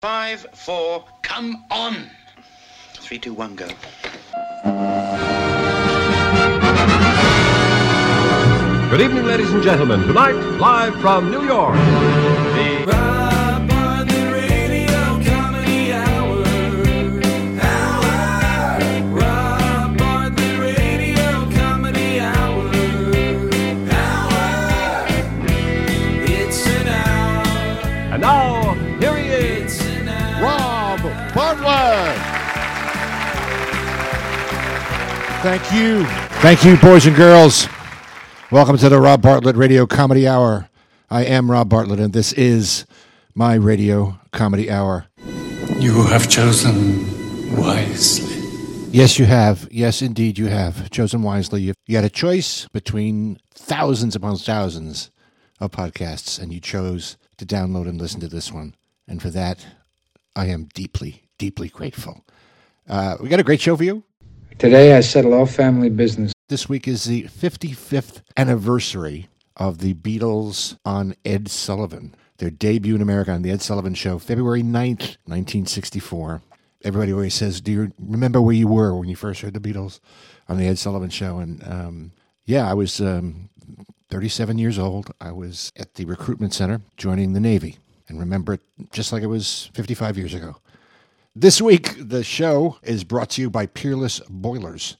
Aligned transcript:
Five, 0.00 0.46
four, 0.52 1.04
come 1.22 1.64
on. 1.72 2.08
Three, 2.94 3.18
two, 3.18 3.34
one, 3.34 3.56
go. 3.56 3.66
Good 8.90 9.00
evening, 9.00 9.24
ladies 9.24 9.50
and 9.50 9.60
gentlemen. 9.60 10.02
Tonight, 10.02 10.36
live 10.60 10.94
from 11.00 11.32
New 11.32 11.42
York, 11.42 11.74
the 11.74 13.07
Thank 35.48 35.72
you. 35.72 36.04
Thank 36.42 36.62
you, 36.62 36.76
boys 36.76 37.06
and 37.06 37.16
girls. 37.16 37.68
Welcome 38.52 38.76
to 38.76 38.90
the 38.90 39.00
Rob 39.00 39.22
Bartlett 39.22 39.56
Radio 39.56 39.86
Comedy 39.86 40.28
Hour. 40.28 40.68
I 41.08 41.24
am 41.24 41.50
Rob 41.50 41.70
Bartlett, 41.70 42.00
and 42.00 42.12
this 42.12 42.34
is 42.34 42.84
my 43.34 43.54
Radio 43.54 44.20
Comedy 44.30 44.70
Hour. 44.70 45.06
You 45.78 46.02
have 46.02 46.28
chosen 46.28 47.56
wisely. 47.56 48.36
Yes, 48.90 49.18
you 49.18 49.24
have. 49.24 49.66
Yes, 49.70 50.02
indeed, 50.02 50.36
you 50.36 50.48
have. 50.48 50.90
Chosen 50.90 51.22
wisely. 51.22 51.62
You 51.62 51.72
you 51.86 51.96
had 51.96 52.04
a 52.04 52.10
choice 52.10 52.68
between 52.74 53.38
thousands 53.54 54.14
upon 54.14 54.36
thousands 54.36 55.10
of 55.60 55.70
podcasts, 55.70 56.38
and 56.38 56.52
you 56.52 56.60
chose 56.60 57.16
to 57.38 57.46
download 57.46 57.88
and 57.88 57.98
listen 57.98 58.20
to 58.20 58.28
this 58.28 58.52
one. 58.52 58.74
And 59.08 59.22
for 59.22 59.30
that, 59.30 59.66
I 60.36 60.48
am 60.48 60.68
deeply, 60.74 61.22
deeply 61.38 61.70
grateful. 61.70 62.26
Uh, 62.86 63.16
we 63.18 63.30
got 63.30 63.40
a 63.40 63.44
great 63.44 63.62
show 63.62 63.78
for 63.78 63.84
you. 63.84 64.04
Today 64.58 64.96
I 64.96 65.00
settle 65.02 65.34
all 65.34 65.46
family 65.46 65.88
business. 65.88 66.32
This 66.48 66.68
week 66.68 66.88
is 66.88 67.04
the 67.04 67.24
55th 67.24 68.22
anniversary 68.36 69.28
of 69.56 69.78
the 69.78 69.94
Beatles 69.94 70.76
on 70.84 71.14
Ed 71.24 71.48
Sullivan. 71.48 72.12
Their 72.38 72.50
debut 72.50 72.96
in 72.96 73.00
America 73.00 73.30
on 73.30 73.42
The 73.42 73.52
Ed 73.52 73.62
Sullivan 73.62 73.94
Show, 73.94 74.18
February 74.18 74.64
9th, 74.64 75.16
1964. 75.26 76.42
Everybody 76.82 77.12
always 77.12 77.34
says, 77.34 77.60
Do 77.60 77.70
you 77.70 77.92
remember 78.00 78.40
where 78.40 78.54
you 78.54 78.66
were 78.66 78.96
when 78.96 79.08
you 79.08 79.14
first 79.14 79.42
heard 79.42 79.54
the 79.54 79.60
Beatles 79.60 80.00
on 80.48 80.58
The 80.58 80.66
Ed 80.66 80.80
Sullivan 80.80 81.10
Show? 81.10 81.38
And 81.38 81.62
um, 81.62 82.12
yeah, 82.44 82.68
I 82.68 82.74
was 82.74 83.00
um, 83.00 83.50
37 84.10 84.58
years 84.58 84.76
old. 84.76 85.12
I 85.20 85.30
was 85.30 85.70
at 85.76 85.94
the 85.94 86.04
recruitment 86.04 86.52
center 86.52 86.80
joining 86.96 87.32
the 87.32 87.40
Navy 87.40 87.78
and 88.08 88.18
remember 88.18 88.54
it 88.54 88.60
just 88.90 89.12
like 89.12 89.22
it 89.22 89.28
was 89.28 89.70
55 89.74 90.18
years 90.18 90.34
ago. 90.34 90.56
This 91.40 91.62
week, 91.62 91.94
the 92.00 92.24
show 92.24 92.78
is 92.82 93.04
brought 93.04 93.30
to 93.30 93.42
you 93.42 93.48
by 93.48 93.66
Peerless 93.66 94.20
Boilers 94.28 94.96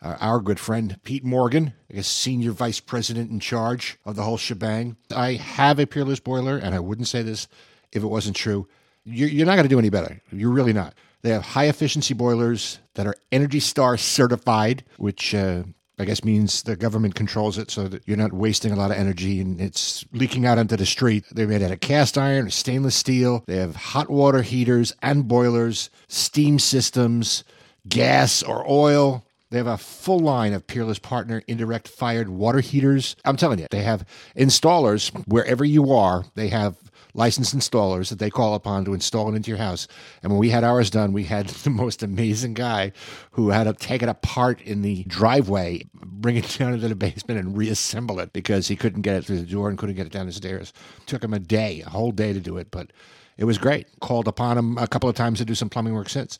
uh, 0.00 0.16
our 0.18 0.40
good 0.40 0.58
friend 0.58 0.98
Pete 1.04 1.24
Morgan, 1.24 1.74
I 1.90 1.96
guess 1.96 2.06
senior 2.06 2.52
vice 2.52 2.80
president 2.80 3.30
in 3.30 3.38
charge 3.38 3.98
of 4.06 4.16
the 4.16 4.22
whole 4.22 4.38
shebang. 4.38 4.96
I 5.14 5.34
have 5.34 5.78
a 5.78 5.86
peerless 5.86 6.20
boiler, 6.20 6.56
and 6.56 6.74
I 6.74 6.80
wouldn't 6.80 7.08
say 7.08 7.20
this 7.20 7.48
if 7.92 8.02
it 8.02 8.06
wasn't 8.06 8.34
true. 8.34 8.66
You're, 9.04 9.28
you're 9.28 9.44
not 9.44 9.56
going 9.56 9.64
to 9.64 9.68
do 9.68 9.78
any 9.78 9.90
better. 9.90 10.22
You're 10.32 10.52
really 10.52 10.72
not. 10.72 10.94
They 11.20 11.30
have 11.30 11.42
high 11.42 11.66
efficiency 11.66 12.14
boilers 12.14 12.78
that 12.94 13.06
are 13.06 13.16
Energy 13.30 13.60
Star 13.60 13.98
certified, 13.98 14.84
which 14.96 15.34
uh, 15.34 15.64
I 15.98 16.04
guess 16.04 16.24
means 16.24 16.62
the 16.62 16.76
government 16.76 17.14
controls 17.14 17.58
it 17.58 17.70
so 17.70 17.88
that 17.88 18.06
you're 18.06 18.16
not 18.16 18.32
wasting 18.32 18.72
a 18.72 18.76
lot 18.76 18.90
of 18.90 18.96
energy 18.96 19.40
and 19.40 19.60
it's 19.60 20.04
leaking 20.12 20.46
out 20.46 20.58
onto 20.58 20.76
the 20.76 20.86
street. 20.86 21.24
They're 21.32 21.48
made 21.48 21.62
out 21.62 21.72
of 21.72 21.80
cast 21.80 22.16
iron 22.16 22.46
or 22.46 22.50
stainless 22.50 22.94
steel. 22.94 23.42
They 23.46 23.56
have 23.56 23.74
hot 23.74 24.08
water 24.08 24.42
heaters 24.42 24.92
and 25.02 25.26
boilers, 25.26 25.90
steam 26.06 26.58
systems, 26.58 27.42
gas 27.88 28.42
or 28.42 28.64
oil. 28.70 29.24
They 29.50 29.56
have 29.56 29.66
a 29.66 29.78
full 29.78 30.18
line 30.18 30.52
of 30.52 30.66
Peerless 30.66 30.98
Partner 30.98 31.42
indirect 31.48 31.88
fired 31.88 32.28
water 32.28 32.60
heaters. 32.60 33.16
I'm 33.24 33.36
telling 33.36 33.58
you, 33.58 33.66
they 33.70 33.82
have 33.82 34.06
installers 34.36 35.10
wherever 35.26 35.64
you 35.64 35.92
are. 35.92 36.24
They 36.34 36.48
have 36.48 36.76
licensed 37.18 37.54
installers 37.54 38.08
that 38.08 38.18
they 38.18 38.30
call 38.30 38.54
upon 38.54 38.84
to 38.84 38.94
install 38.94 39.30
it 39.30 39.36
into 39.36 39.50
your 39.50 39.58
house. 39.58 39.88
And 40.22 40.30
when 40.32 40.38
we 40.38 40.50
had 40.50 40.64
ours 40.64 40.88
done, 40.88 41.12
we 41.12 41.24
had 41.24 41.48
the 41.64 41.70
most 41.70 42.02
amazing 42.02 42.54
guy 42.54 42.92
who 43.32 43.50
had 43.50 43.64
to 43.64 43.74
take 43.74 44.02
it 44.02 44.08
apart 44.08 44.62
in 44.62 44.82
the 44.82 45.04
driveway, 45.04 45.82
bring 45.92 46.36
it 46.36 46.48
down 46.58 46.72
into 46.72 46.88
the 46.88 46.94
basement, 46.94 47.40
and 47.40 47.56
reassemble 47.56 48.20
it 48.20 48.32
because 48.32 48.68
he 48.68 48.76
couldn't 48.76 49.02
get 49.02 49.16
it 49.16 49.24
through 49.24 49.40
the 49.40 49.46
door 49.46 49.68
and 49.68 49.76
couldn't 49.76 49.96
get 49.96 50.06
it 50.06 50.12
down 50.12 50.26
the 50.26 50.32
stairs. 50.32 50.72
took 51.06 51.22
him 51.22 51.34
a 51.34 51.38
day, 51.38 51.82
a 51.84 51.90
whole 51.90 52.12
day 52.12 52.32
to 52.32 52.40
do 52.40 52.56
it, 52.56 52.70
but 52.70 52.92
it 53.36 53.44
was 53.44 53.58
great. 53.58 53.86
Called 54.00 54.28
upon 54.28 54.56
him 54.56 54.78
a 54.78 54.86
couple 54.86 55.08
of 55.08 55.16
times 55.16 55.38
to 55.38 55.44
do 55.44 55.54
some 55.54 55.68
plumbing 55.68 55.94
work 55.94 56.08
since. 56.08 56.38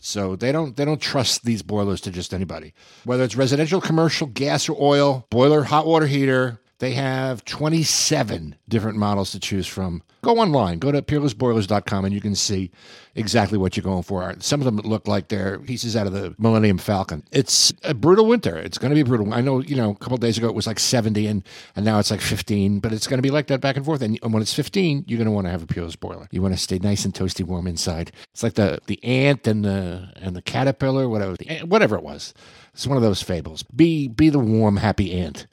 So 0.00 0.36
they 0.36 0.52
don't 0.52 0.76
they 0.76 0.84
don't 0.84 1.00
trust 1.00 1.44
these 1.44 1.62
boilers 1.62 2.02
to 2.02 2.10
just 2.10 2.34
anybody. 2.34 2.74
Whether 3.04 3.24
it's 3.24 3.36
residential, 3.36 3.80
commercial, 3.80 4.26
gas 4.26 4.68
or 4.68 4.76
oil, 4.78 5.26
boiler, 5.30 5.62
hot 5.62 5.86
water 5.86 6.06
heater, 6.06 6.60
they 6.78 6.92
have 6.92 7.44
27 7.44 8.54
different 8.68 8.98
models 8.98 9.32
to 9.32 9.40
choose 9.40 9.66
from. 9.66 10.02
Go 10.22 10.38
online, 10.38 10.78
go 10.78 10.92
to 10.92 11.02
peerlessboilers.com 11.02 12.04
and 12.04 12.14
you 12.14 12.20
can 12.20 12.34
see 12.34 12.70
exactly 13.14 13.58
what 13.58 13.76
you're 13.76 13.84
going 13.84 14.02
for. 14.02 14.34
Some 14.38 14.60
of 14.60 14.64
them 14.64 14.76
look 14.78 15.08
like 15.08 15.28
they're 15.28 15.58
pieces 15.58 15.96
out 15.96 16.06
of 16.06 16.12
the 16.12 16.34
Millennium 16.38 16.78
Falcon. 16.78 17.24
It's 17.32 17.72
a 17.82 17.94
brutal 17.94 18.26
winter. 18.26 18.56
It's 18.56 18.78
going 18.78 18.90
to 18.90 18.94
be 18.94 19.02
brutal. 19.02 19.32
I 19.32 19.40
know, 19.40 19.60
you 19.60 19.76
know, 19.76 19.90
a 19.90 19.94
couple 19.96 20.16
days 20.18 20.38
ago 20.38 20.48
it 20.48 20.54
was 20.54 20.66
like 20.66 20.78
70 20.78 21.26
and, 21.26 21.42
and 21.74 21.84
now 21.84 21.98
it's 21.98 22.10
like 22.10 22.20
15, 22.20 22.78
but 22.78 22.92
it's 22.92 23.06
going 23.06 23.18
to 23.18 23.22
be 23.22 23.30
like 23.30 23.48
that 23.48 23.60
back 23.60 23.76
and 23.76 23.84
forth. 23.84 24.02
And, 24.02 24.18
and 24.22 24.32
when 24.32 24.42
it's 24.42 24.54
15, 24.54 25.04
you're 25.08 25.18
going 25.18 25.26
to 25.26 25.32
want 25.32 25.46
to 25.46 25.50
have 25.50 25.62
a 25.62 25.66
Peerless 25.66 25.96
boiler. 25.96 26.28
You 26.30 26.42
want 26.42 26.54
to 26.54 26.60
stay 26.60 26.78
nice 26.78 27.04
and 27.04 27.14
toasty 27.14 27.44
warm 27.44 27.66
inside. 27.66 28.12
It's 28.32 28.42
like 28.42 28.54
the, 28.54 28.80
the 28.86 29.02
ant 29.02 29.46
and 29.46 29.64
the 29.64 30.12
and 30.16 30.36
the 30.36 30.42
caterpillar, 30.42 31.08
whatever, 31.08 31.36
the 31.36 31.60
whatever 31.60 31.96
it 31.96 32.02
was. 32.02 32.34
It's 32.72 32.86
one 32.86 32.96
of 32.96 33.02
those 33.02 33.22
fables. 33.22 33.62
Be 33.64 34.06
be 34.08 34.30
the 34.30 34.38
warm, 34.38 34.76
happy 34.76 35.12
ant 35.12 35.46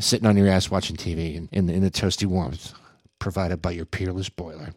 sitting 0.00 0.26
on 0.26 0.36
your 0.36 0.48
ass 0.48 0.70
watching 0.70 0.96
TV 0.96 1.34
in, 1.34 1.48
in, 1.52 1.68
in 1.68 1.82
the 1.82 1.90
toasty 1.90 2.26
warmth 2.26 2.72
provided 3.18 3.62
by 3.62 3.70
your 3.70 3.84
peerless 3.84 4.28
boiler. 4.28 4.70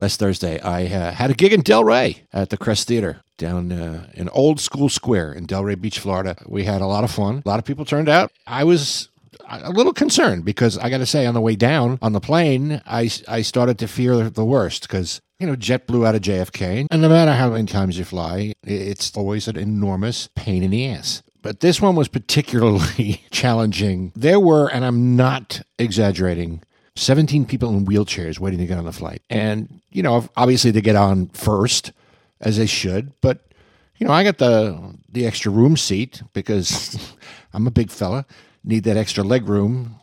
Last 0.00 0.18
Thursday, 0.18 0.58
I 0.60 0.86
uh, 0.86 1.12
had 1.12 1.30
a 1.30 1.34
gig 1.34 1.52
in 1.52 1.62
Delray 1.62 2.20
at 2.32 2.50
the 2.50 2.56
Crest 2.56 2.88
Theater 2.88 3.20
down 3.36 3.70
uh, 3.70 4.06
in 4.14 4.28
Old 4.30 4.58
School 4.58 4.88
Square 4.88 5.34
in 5.34 5.46
Delray 5.46 5.78
Beach, 5.80 5.98
Florida. 5.98 6.36
We 6.46 6.64
had 6.64 6.80
a 6.80 6.86
lot 6.86 7.04
of 7.04 7.10
fun. 7.10 7.42
A 7.44 7.48
lot 7.48 7.58
of 7.58 7.64
people 7.64 7.84
turned 7.84 8.08
out. 8.08 8.32
I 8.46 8.64
was 8.64 9.10
a 9.48 9.70
little 9.70 9.92
concerned 9.92 10.44
because 10.44 10.78
I 10.78 10.88
got 10.90 10.98
to 10.98 11.06
say, 11.06 11.26
on 11.26 11.34
the 11.34 11.40
way 11.40 11.56
down 11.56 11.98
on 12.00 12.12
the 12.12 12.20
plane, 12.20 12.80
I, 12.86 13.10
I 13.28 13.42
started 13.42 13.78
to 13.80 13.88
fear 13.88 14.30
the 14.30 14.44
worst 14.44 14.82
because, 14.82 15.20
you 15.38 15.46
know, 15.46 15.56
JetBlue 15.56 16.06
out 16.06 16.14
of 16.14 16.22
JFK, 16.22 16.86
and 16.90 17.02
no 17.02 17.08
matter 17.08 17.32
how 17.32 17.50
many 17.50 17.66
times 17.66 17.98
you 17.98 18.04
fly, 18.04 18.54
it's 18.62 19.14
always 19.16 19.48
an 19.48 19.56
enormous 19.56 20.28
pain 20.34 20.62
in 20.62 20.70
the 20.70 20.86
ass. 20.86 21.22
But 21.42 21.60
this 21.60 21.80
one 21.80 21.96
was 21.96 22.08
particularly 22.08 23.24
challenging. 23.30 24.12
There 24.14 24.40
were, 24.40 24.68
and 24.68 24.84
I'm 24.84 25.16
not 25.16 25.62
exaggerating, 25.78 26.62
17 26.96 27.46
people 27.46 27.70
in 27.76 27.86
wheelchairs 27.86 28.38
waiting 28.38 28.58
to 28.58 28.66
get 28.66 28.78
on 28.78 28.84
the 28.84 28.92
flight. 28.92 29.22
And, 29.30 29.80
you 29.90 30.02
know, 30.02 30.28
obviously 30.36 30.70
they 30.70 30.82
get 30.82 30.96
on 30.96 31.28
first, 31.28 31.92
as 32.40 32.56
they 32.56 32.66
should, 32.66 33.12
but 33.20 33.46
you 33.98 34.06
know, 34.06 34.12
I 34.12 34.24
got 34.24 34.38
the 34.38 34.94
the 35.12 35.26
extra 35.26 35.52
room 35.52 35.76
seat 35.76 36.22
because 36.32 37.14
I'm 37.52 37.66
a 37.66 37.70
big 37.70 37.90
fella, 37.90 38.24
need 38.64 38.84
that 38.84 38.96
extra 38.96 39.22
leg 39.22 39.48
room. 39.48 39.96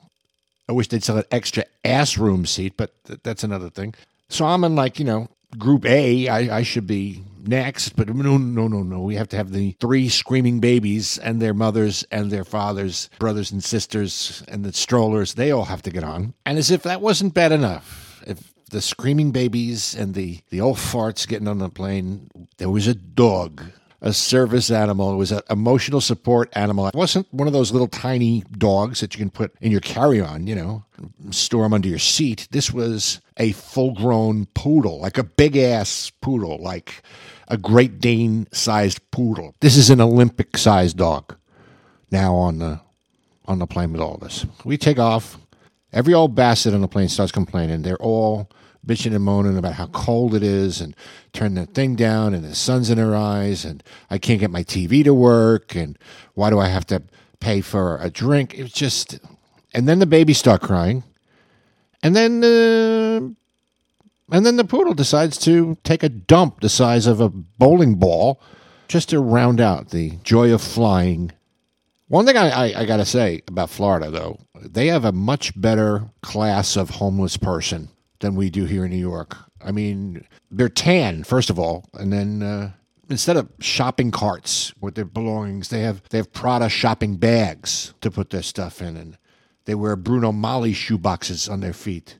I 0.70 0.74
wish 0.74 0.88
they'd 0.88 1.04
sell 1.04 1.18
an 1.18 1.24
extra 1.32 1.66
ass 1.84 2.18
room 2.18 2.46
seat, 2.46 2.74
but 2.78 2.92
th- 3.06 3.20
that's 3.24 3.44
another 3.44 3.70
thing. 3.70 3.96
So 4.30 4.46
I'm 4.46 4.64
in 4.64 4.76
like, 4.76 5.00
you 5.00 5.06
know, 5.06 5.30
group 5.58 5.86
A. 5.86 6.28
I, 6.28 6.58
I 6.58 6.64
should 6.64 6.86
be 6.86 7.24
next, 7.48 7.96
but 7.96 8.10
no, 8.10 8.38
no, 8.38 8.68
no, 8.68 8.84
no. 8.84 9.02
We 9.02 9.16
have 9.16 9.30
to 9.30 9.38
have 9.38 9.52
the 9.52 9.76
three 9.80 10.10
screaming 10.10 10.60
babies 10.60 11.18
and 11.18 11.42
their 11.42 11.54
mothers 11.54 12.06
and 12.12 12.32
their 12.32 12.46
fathers, 12.46 13.10
brothers 13.20 13.52
and 13.52 13.64
sisters, 13.64 14.44
and 14.48 14.64
the 14.64 14.74
strollers. 14.74 15.34
They 15.34 15.52
all 15.52 15.66
have 15.66 15.82
to 15.84 15.92
get 15.92 16.04
on. 16.04 16.34
And 16.46 16.58
as 16.58 16.72
if 16.72 16.84
that 16.84 17.02
wasn't 17.02 17.34
bad 17.34 17.52
enough, 17.52 18.24
if 18.26 18.54
the 18.70 18.82
screaming 18.82 19.32
babies 19.32 19.96
and 19.96 20.14
the, 20.14 20.40
the 20.50 20.62
old 20.62 20.78
farts 20.78 21.28
getting 21.28 21.48
on 21.48 21.60
the 21.60 21.70
plane, 21.70 22.30
there 22.58 22.70
was 22.70 22.88
a 22.88 22.96
dog 22.96 23.64
a 24.02 24.14
service 24.14 24.70
animal. 24.70 25.14
It 25.14 25.18
was 25.18 25.32
an 25.32 25.42
emotional 25.50 26.02
support 26.02 26.50
animal. 26.54 26.88
It 26.88 26.96
wasn't 26.96 27.32
one 27.34 27.48
of 27.48 27.54
those 27.54 27.72
little 27.72 27.88
tiny 27.88 28.44
dogs 28.58 29.00
that 29.00 29.14
you 29.14 29.20
can 29.20 29.30
put 29.30 29.54
in 29.62 29.72
your 29.72 29.82
carry 29.82 30.22
on, 30.22 30.48
you 30.48 30.56
know, 30.56 30.84
store 31.32 31.64
them 31.64 31.74
under 31.74 31.90
your 31.90 32.00
seat. 32.00 32.48
This 32.52 32.72
was 32.72 33.22
a 33.38 33.54
full 33.54 33.92
grown 33.94 34.46
poodle, 34.54 35.00
like 35.00 35.18
a 35.18 35.24
big 35.24 35.58
ass 35.58 36.12
poodle, 36.22 36.58
like 36.62 37.02
a 37.48 37.58
Great 37.58 38.00
Dane 38.00 38.48
sized 38.52 39.00
poodle. 39.12 39.56
This 39.62 39.78
is 39.78 39.90
an 39.90 40.02
Olympic 40.02 40.58
sized 40.58 40.98
dog 40.98 41.36
now 42.12 42.36
on 42.36 42.60
the 42.60 42.80
on 43.46 43.60
the 43.60 43.68
plane 43.68 43.94
with 43.94 44.02
all 44.02 44.18
this. 44.18 44.46
We 44.64 44.78
take 44.78 45.00
off. 45.00 45.38
Every 45.94 46.14
old 46.14 46.36
bastard 46.36 46.74
on 46.74 46.82
the 46.82 46.88
plane 46.88 47.08
starts 47.08 47.32
complaining. 47.32 47.82
They're 47.82 47.96
all 47.98 48.50
bitching 48.86 49.16
and 49.16 49.24
moaning 49.24 49.58
about 49.58 49.74
how 49.74 49.88
cold 49.88 50.34
it 50.34 50.44
is 50.44 50.82
and 50.82 50.96
turn 51.34 51.56
the 51.56 51.66
thing 51.66 51.96
down 51.96 52.34
and 52.34 52.44
the 52.44 52.56
sun's 52.56 52.90
in 52.90 52.98
her 52.98 53.16
eyes 53.16 53.66
and 53.66 53.84
I 54.10 54.18
can't 54.18 54.40
get 54.40 54.52
my 54.52 54.64
TV 54.64 55.04
to 55.04 55.14
work 55.14 55.76
and 55.76 55.98
why 56.34 56.50
do 56.50 56.60
I 56.60 56.68
have 56.68 56.86
to 56.88 57.04
pay 57.40 57.62
for 57.62 57.98
a 57.98 58.10
drink? 58.10 58.54
It's 58.54 58.74
just, 58.74 59.20
and 59.74 59.88
then 59.88 60.00
the 60.00 60.06
babies 60.06 60.38
start 60.38 60.62
crying. 60.62 61.04
And 62.04 62.16
then 62.16 62.44
uh, 62.44 63.30
And 64.32 64.46
then 64.46 64.58
the 64.58 64.66
poodle 64.66 64.94
decides 64.94 65.38
to 65.40 65.78
take 65.84 66.04
a 66.04 66.10
dump 66.10 66.60
the 66.60 66.70
size 66.70 67.08
of 67.08 67.22
a 67.22 67.30
bowling 67.30 67.96
ball 67.96 68.42
just 68.88 69.10
to 69.10 69.20
round 69.20 69.60
out 69.62 69.90
the 69.90 70.12
joy 70.24 70.54
of 70.54 70.62
flying. 70.62 71.32
One 72.10 72.26
thing 72.26 72.38
I, 72.38 72.50
I, 72.50 72.82
I 72.82 72.86
got 72.86 72.98
to 72.98 73.06
say 73.06 73.42
about 73.48 73.70
Florida, 73.70 74.10
though, 74.12 74.40
they 74.60 74.88
have 74.88 75.06
a 75.06 75.12
much 75.12 75.60
better 75.60 76.06
class 76.22 76.76
of 76.78 76.90
homeless 76.92 77.38
person 77.38 77.90
than 78.20 78.36
we 78.36 78.50
do 78.50 78.66
here 78.66 78.86
in 78.86 78.92
New 78.92 78.98
York. 78.98 79.36
I 79.64 79.72
mean, 79.72 80.26
they're 80.52 80.70
tan, 80.70 81.24
first 81.24 81.50
of 81.50 81.60
all, 81.60 81.86
and 81.94 82.12
then 82.12 82.42
uh, 82.42 82.72
instead 83.10 83.38
of 83.38 83.50
shopping 83.60 84.12
carts 84.12 84.74
with 84.80 84.96
their 84.96 85.06
belongings, 85.06 85.70
they 85.70 85.82
have 85.82 86.02
they 86.10 86.18
have 86.18 86.32
Prada 86.32 86.70
shopping 86.70 87.18
bags 87.18 87.94
to 88.02 88.12
put 88.12 88.30
their 88.30 88.44
stuff 88.44 88.82
in, 88.82 88.98
and 88.98 89.18
they 89.66 89.76
wear 89.76 89.96
Bruno 89.96 90.32
Magli 90.32 90.74
shoe 90.74 90.98
boxes 90.98 91.50
on 91.50 91.60
their 91.60 91.74
feet. 91.74 92.20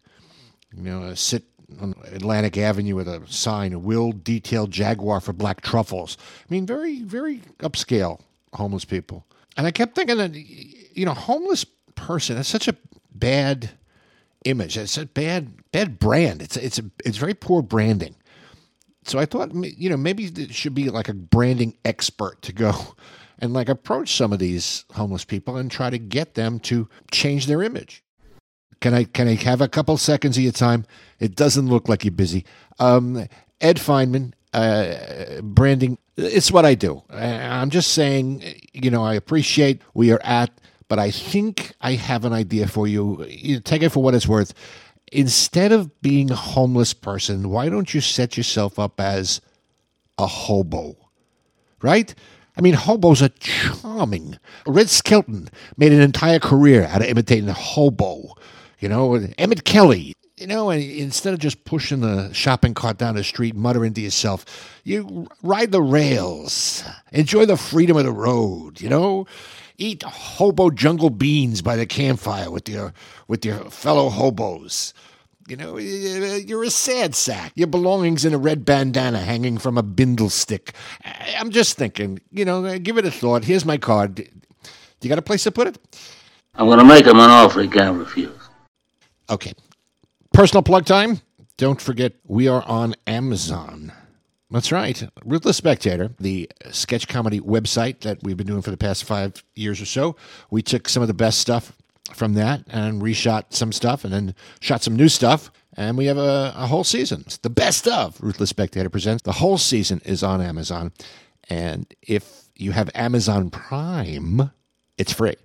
You 0.76 0.84
know, 0.84 1.04
uh, 1.04 1.16
sit 1.16 1.44
on 1.82 1.96
Atlantic 2.12 2.58
Avenue 2.58 2.96
with 2.96 3.08
a 3.08 3.22
sign, 3.28 3.84
"Will 3.84 4.12
Detail 4.12 4.68
Jaguar 4.68 5.20
for 5.20 5.34
Black 5.34 5.62
Truffles." 5.62 6.18
I 6.50 6.54
mean, 6.54 6.66
very 6.66 7.02
very 7.02 7.42
upscale 7.60 8.20
homeless 8.54 8.86
people. 8.86 9.26
And 9.56 9.66
I 9.66 9.72
kept 9.72 9.96
thinking 9.96 10.18
that 10.18 10.36
you 10.36 11.06
know, 11.06 11.14
homeless 11.14 11.66
person 11.96 12.36
that's 12.36 12.50
such 12.50 12.68
a 12.68 12.76
bad 13.14 13.72
image. 14.50 14.78
It's 14.78 14.98
a 14.98 15.06
bad 15.06 15.72
bad 15.72 16.00
brand. 16.00 16.42
It's 16.42 16.58
it's 16.58 16.80
a, 16.80 16.86
it's 17.06 17.18
very 17.18 17.34
poor 17.34 17.62
branding. 17.62 18.16
So 19.06 19.20
I 19.20 19.26
thought, 19.26 19.54
you 19.54 19.90
know, 19.90 19.96
maybe 19.96 20.26
it 20.26 20.54
should 20.54 20.76
be 20.76 20.90
like 20.90 21.08
a 21.08 21.14
branding 21.14 21.78
expert 21.86 22.42
to 22.42 22.52
go 22.52 22.74
and 23.40 23.54
like 23.54 23.70
approach 23.70 24.16
some 24.16 24.34
of 24.34 24.40
these 24.40 24.86
homeless 24.94 25.24
people 25.24 25.56
and 25.56 25.72
try 25.72 25.90
to 25.90 25.98
get 25.98 26.34
them 26.34 26.60
to 26.62 26.90
change 27.12 27.48
their 27.48 27.64
image. 27.64 28.04
Can 28.80 28.94
I 28.94 29.06
can 29.06 29.28
I 29.28 29.36
have 29.36 29.62
a 29.62 29.68
couple 29.68 29.98
seconds 29.98 30.38
of 30.38 30.44
your 30.44 30.52
time? 30.52 30.86
It 31.20 31.36
doesn't 31.36 31.68
look 31.68 31.90
like 31.90 32.04
you're 32.04 32.12
busy. 32.12 32.46
Um, 32.80 33.28
Ed 33.60 33.78
Feynman, 33.78 34.34
uh, 34.54 35.42
branding. 35.42 35.98
It's 36.16 36.52
what 36.52 36.66
I 36.66 36.76
do. 36.76 37.04
I'm 37.10 37.70
just 37.70 37.94
saying, 37.94 38.44
you 38.74 38.92
know, 38.92 39.04
I 39.04 39.14
appreciate 39.16 39.82
where 39.94 40.08
you're 40.08 40.24
at, 40.24 40.52
but 40.88 41.00
I 41.00 41.12
think 41.12 41.74
I 41.82 41.94
have 41.94 42.26
an 42.26 42.34
idea 42.34 42.68
for 42.68 42.88
you. 42.88 43.26
you 43.28 43.60
take 43.60 43.82
it 43.82 43.90
for 43.90 44.02
what 44.04 44.16
it's 44.16 44.28
worth 44.28 44.54
instead 45.12 45.72
of 45.72 46.02
being 46.02 46.32
a 46.32 46.36
homeless 46.36 46.94
person, 46.94 47.50
why 47.50 47.70
don't 47.70 47.94
you 47.94 48.02
set 48.02 48.38
yourself 48.38 48.78
up 48.78 49.00
as 49.00 49.42
a 50.18 50.28
hobo? 50.28 50.96
Right? 51.82 52.14
I 52.58 52.62
mean, 52.62 52.74
hobos 52.74 53.22
are 53.22 53.30
charming. 53.30 54.38
Red 54.66 54.90
Skelton 54.90 55.50
made 55.78 55.92
an 55.92 56.02
entire 56.02 56.40
career 56.40 56.86
out 56.86 57.02
of 57.02 57.08
imitating 57.08 57.50
a 57.50 57.54
hobo. 57.54 58.34
You 58.80 58.90
know, 58.90 59.16
Emmett 59.38 59.64
Kelly. 59.64 60.14
You 60.38 60.46
know, 60.46 60.70
and 60.70 60.84
instead 60.84 61.34
of 61.34 61.40
just 61.40 61.66
pushing 61.66 62.02
the 62.02 62.32
shopping 62.32 62.76
cart 62.76 63.00
down 63.00 63.16
the 63.16 63.24
street, 63.24 63.56
muttering 63.56 63.96
to 63.96 64.02
yourself, 64.02 64.46
you 64.84 65.28
ride 65.42 65.72
the 65.72 65.82
rails, 65.82 66.84
enjoy 67.12 67.48
the 67.48 67.58
freedom 67.58 67.98
of 67.98 68.06
the 68.06 68.12
road. 68.12 68.80
You 68.80 68.90
know, 68.90 69.26
eat 69.80 70.04
hobo 70.04 70.70
jungle 70.70 71.10
beans 71.10 71.64
by 71.64 71.76
the 71.76 71.88
campfire 71.88 72.52
with 72.52 72.70
your 72.70 72.94
with 73.28 73.44
your 73.46 73.58
fellow 73.72 74.10
hobos. 74.10 74.94
You 75.48 75.56
know, 75.56 75.78
you're 75.78 76.66
a 76.66 76.70
sad 76.70 77.16
sack. 77.16 77.54
Your 77.56 77.68
belongings 77.68 78.24
in 78.24 78.34
a 78.34 78.38
red 78.38 78.64
bandana 78.64 79.20
hanging 79.20 79.58
from 79.58 79.78
a 79.78 79.84
bindle 79.84 80.30
stick. 80.30 80.74
I'm 81.38 81.52
just 81.52 81.78
thinking, 81.78 82.20
you 82.32 82.44
know, 82.46 82.66
uh, 82.66 82.78
give 82.78 82.98
it 82.98 83.06
a 83.06 83.12
thought. 83.12 83.46
Here's 83.46 83.66
my 83.66 83.78
card. 83.78 84.16
Do 84.16 84.24
you 85.02 85.10
got 85.10 85.20
a 85.20 85.24
place 85.24 85.44
to 85.44 85.52
put 85.52 85.68
it? 85.68 85.80
I'm 86.54 86.68
going 86.68 86.80
to 86.80 86.86
make 86.86 87.06
him 87.06 87.18
an 87.18 87.30
offer 87.30 87.62
he 87.62 87.70
can't 87.70 87.98
refuse. 87.98 88.38
Okay. 89.30 89.54
Personal 90.38 90.62
plug 90.62 90.86
time. 90.86 91.20
Don't 91.58 91.82
forget, 91.82 92.14
we 92.28 92.48
are 92.48 92.62
on 92.68 92.94
Amazon. 93.08 93.92
That's 94.52 94.72
right. 94.72 95.10
Ruthless 95.26 95.58
Spectator, 95.58 96.12
the 96.20 96.48
sketch 96.70 97.08
comedy 97.08 97.40
website 97.40 98.02
that 98.02 98.20
we've 98.22 98.38
been 98.38 98.46
doing 98.46 98.62
for 98.62 98.70
the 98.70 98.78
past 98.78 99.04
five 99.04 99.44
years 99.56 99.82
or 99.82 99.86
so. 99.86 100.16
We 100.52 100.62
took 100.62 100.90
some 100.90 101.02
of 101.02 101.08
the 101.08 101.16
best 101.16 101.40
stuff 101.40 101.72
from 102.14 102.36
that 102.36 102.62
and 102.68 103.02
reshot 103.02 103.46
some 103.50 103.72
stuff 103.72 104.04
and 104.04 104.14
then 104.14 104.36
shot 104.60 104.84
some 104.84 104.96
new 104.96 105.10
stuff. 105.10 105.50
And 105.76 105.98
we 105.98 106.06
have 106.06 106.20
a, 106.20 106.54
a 106.56 106.68
whole 106.68 106.84
season. 106.84 107.24
It's 107.26 107.38
the 107.38 107.50
best 107.50 107.88
of 107.88 108.22
Ruthless 108.22 108.52
Spectator 108.52 108.92
Presents. 108.92 109.24
The 109.24 109.32
whole 109.32 109.58
season 109.58 110.04
is 110.06 110.22
on 110.22 110.40
Amazon. 110.40 110.92
And 111.50 111.92
if 112.04 112.44
you 112.56 112.74
have 112.74 112.92
Amazon 112.94 113.50
Prime, 113.50 114.52
it's 115.00 115.14
free. 115.14 115.38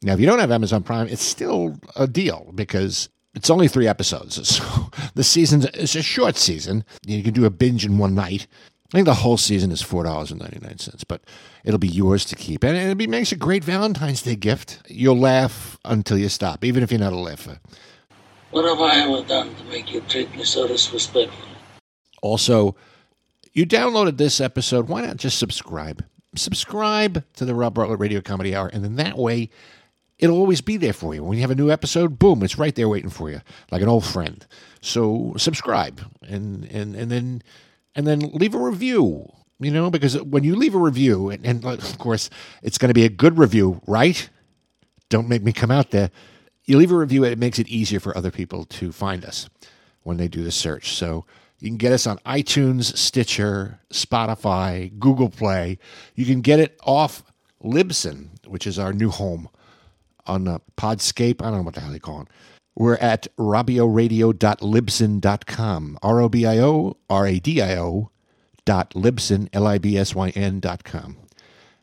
Now, 0.00 0.14
if 0.14 0.20
you 0.20 0.24
don't 0.24 0.38
have 0.38 0.50
Amazon 0.50 0.82
Prime, 0.82 1.08
it's 1.08 1.22
still 1.22 1.78
a 1.94 2.06
deal 2.06 2.52
because 2.54 3.10
it's 3.38 3.50
only 3.50 3.68
three 3.68 3.86
episodes. 3.88 4.36
So 4.58 4.90
the 5.14 5.24
season 5.24 5.66
is 5.74 5.94
a 5.96 6.02
short 6.02 6.36
season. 6.36 6.84
You 7.06 7.22
can 7.22 7.32
do 7.32 7.44
a 7.44 7.50
binge 7.50 7.84
in 7.84 7.98
one 7.98 8.14
night. 8.14 8.46
I 8.92 8.98
think 8.98 9.06
the 9.06 9.14
whole 9.14 9.36
season 9.36 9.70
is 9.70 9.80
four 9.82 10.02
dollars 10.04 10.30
and 10.30 10.40
ninety 10.40 10.58
nine 10.60 10.78
cents, 10.78 11.04
but 11.04 11.22
it'll 11.64 11.78
be 11.78 11.88
yours 11.88 12.24
to 12.26 12.36
keep, 12.36 12.64
and 12.64 13.00
it 13.00 13.08
makes 13.08 13.32
a 13.32 13.36
great 13.36 13.62
Valentine's 13.62 14.22
Day 14.22 14.34
gift. 14.34 14.80
You'll 14.88 15.18
laugh 15.18 15.78
until 15.84 16.18
you 16.18 16.28
stop, 16.28 16.64
even 16.64 16.82
if 16.82 16.90
you're 16.90 17.00
not 17.00 17.12
a 17.12 17.16
laugher. 17.16 17.60
What 18.50 18.64
have 18.64 18.80
I 18.80 19.00
ever 19.02 19.26
done 19.26 19.54
to 19.54 19.64
make 19.64 19.92
you 19.92 20.00
treat 20.02 20.34
me 20.34 20.42
so 20.44 20.66
disrespectfully? 20.66 21.48
Also, 22.22 22.76
you 23.52 23.66
downloaded 23.66 24.16
this 24.16 24.40
episode. 24.40 24.88
Why 24.88 25.02
not 25.02 25.16
just 25.18 25.38
subscribe? 25.38 26.04
Subscribe 26.34 27.24
to 27.34 27.44
the 27.44 27.54
Rob 27.54 27.74
Bartlett 27.74 28.00
Radio 28.00 28.20
Comedy 28.20 28.54
Hour, 28.54 28.68
and 28.68 28.82
then 28.82 28.96
that 28.96 29.18
way, 29.18 29.50
it'll 30.18 30.38
always 30.38 30.60
be 30.60 30.76
there 30.76 30.92
for 30.92 31.14
you. 31.14 31.22
When 31.22 31.36
you 31.36 31.42
have 31.42 31.50
a 31.50 31.54
new 31.54 31.70
episode, 31.70 32.18
boom, 32.18 32.42
it's 32.42 32.58
right 32.58 32.74
there 32.74 32.88
waiting 32.88 33.10
for 33.10 33.30
you, 33.30 33.40
like 33.70 33.82
an 33.82 33.88
old 33.88 34.04
friend. 34.04 34.46
So 34.80 35.34
subscribe, 35.36 36.00
and 36.22 36.64
and 36.64 36.94
and 36.94 37.10
then 37.10 37.42
and 37.94 38.06
then 38.06 38.20
leave 38.32 38.54
a 38.54 38.58
review. 38.58 39.32
You 39.60 39.72
know, 39.72 39.90
because 39.90 40.20
when 40.22 40.44
you 40.44 40.54
leave 40.54 40.76
a 40.76 40.78
review, 40.78 41.30
and, 41.30 41.44
and 41.44 41.64
of 41.64 41.98
course, 41.98 42.30
it's 42.62 42.78
going 42.78 42.90
to 42.90 42.94
be 42.94 43.04
a 43.04 43.08
good 43.08 43.38
review, 43.38 43.80
right? 43.88 44.28
Don't 45.08 45.28
make 45.28 45.42
me 45.42 45.52
come 45.52 45.72
out 45.72 45.90
there. 45.90 46.12
You 46.64 46.76
leave 46.76 46.92
a 46.92 46.96
review, 46.96 47.24
it 47.24 47.38
makes 47.38 47.58
it 47.58 47.66
easier 47.66 47.98
for 47.98 48.16
other 48.16 48.30
people 48.30 48.64
to 48.66 48.92
find 48.92 49.24
us 49.24 49.48
when 50.04 50.16
they 50.16 50.28
do 50.28 50.44
the 50.44 50.52
search. 50.52 50.92
So 50.92 51.24
you 51.58 51.70
can 51.70 51.76
get 51.76 51.90
us 51.90 52.06
on 52.06 52.18
iTunes, 52.18 52.96
Stitcher, 52.96 53.80
Spotify, 53.92 54.96
Google 54.96 55.28
Play. 55.28 55.78
You 56.14 56.24
can 56.24 56.40
get 56.40 56.60
it 56.60 56.78
off 56.84 57.24
Libsyn, 57.64 58.28
which 58.46 58.64
is 58.64 58.78
our 58.78 58.92
new 58.92 59.10
home 59.10 59.48
on 60.28 60.46
uh, 60.46 60.58
Podscape. 60.76 61.42
I 61.42 61.46
don't 61.46 61.58
know 61.58 61.62
what 61.62 61.74
the 61.74 61.80
hell 61.80 61.92
they 61.92 61.98
call 61.98 62.22
it. 62.22 62.28
We're 62.78 62.96
at 62.96 63.28
robioradio.libsyn.com. 63.36 65.98
R 66.00 66.20
O 66.20 66.28
B 66.28 66.46
I 66.46 66.58
O 66.58 66.96
R 67.10 67.26
A 67.26 67.40
D 67.40 67.60
I 67.60 67.76
O 67.76 68.12
dot 68.64 68.90
Libsyn, 68.90 69.48
L 69.52 69.66
I 69.66 69.78
B 69.78 69.98
S 69.98 70.14
Y 70.14 70.28
N 70.36 70.60
dot 70.60 70.84
com. 70.84 71.16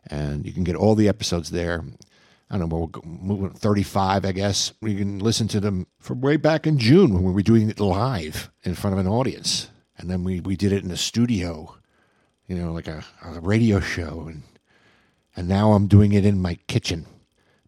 And 0.08 0.46
you 0.46 0.54
can 0.54 0.64
get 0.64 0.78
all 0.78 0.96
the 0.96 1.10
episodes 1.10 1.52
there. 1.52 1.84
I 2.50 2.58
don't 2.58 2.70
know, 2.70 2.90
we're 2.94 3.02
moving 3.04 3.50
35, 3.50 4.24
I 4.24 4.32
guess. 4.32 4.72
You 4.82 4.96
can 4.96 5.20
listen 5.20 5.50
to 5.50 5.60
them 5.60 5.88
from 6.00 6.22
way 6.22 6.38
back 6.38 6.66
in 6.68 6.78
June 6.78 7.14
when 7.14 7.24
we 7.24 7.34
were 7.34 7.42
doing 7.42 7.70
it 7.70 7.78
live 7.80 8.52
in 8.64 8.76
front 8.76 8.94
of 8.94 9.00
an 9.00 9.08
audience. 9.12 9.70
And 9.98 10.10
then 10.10 10.24
we, 10.24 10.40
we 10.42 10.56
did 10.56 10.72
it 10.72 10.84
in 10.84 10.92
a 10.92 10.98
studio, 10.98 11.76
you 12.48 12.56
know, 12.56 12.72
like 12.72 12.88
a, 12.88 13.04
a 13.24 13.40
radio 13.40 13.80
show. 13.80 14.28
And, 14.30 14.44
and 15.36 15.50
now 15.50 15.74
I'm 15.74 15.88
doing 15.88 16.14
it 16.14 16.24
in 16.24 16.40
my 16.40 16.60
kitchen 16.68 17.08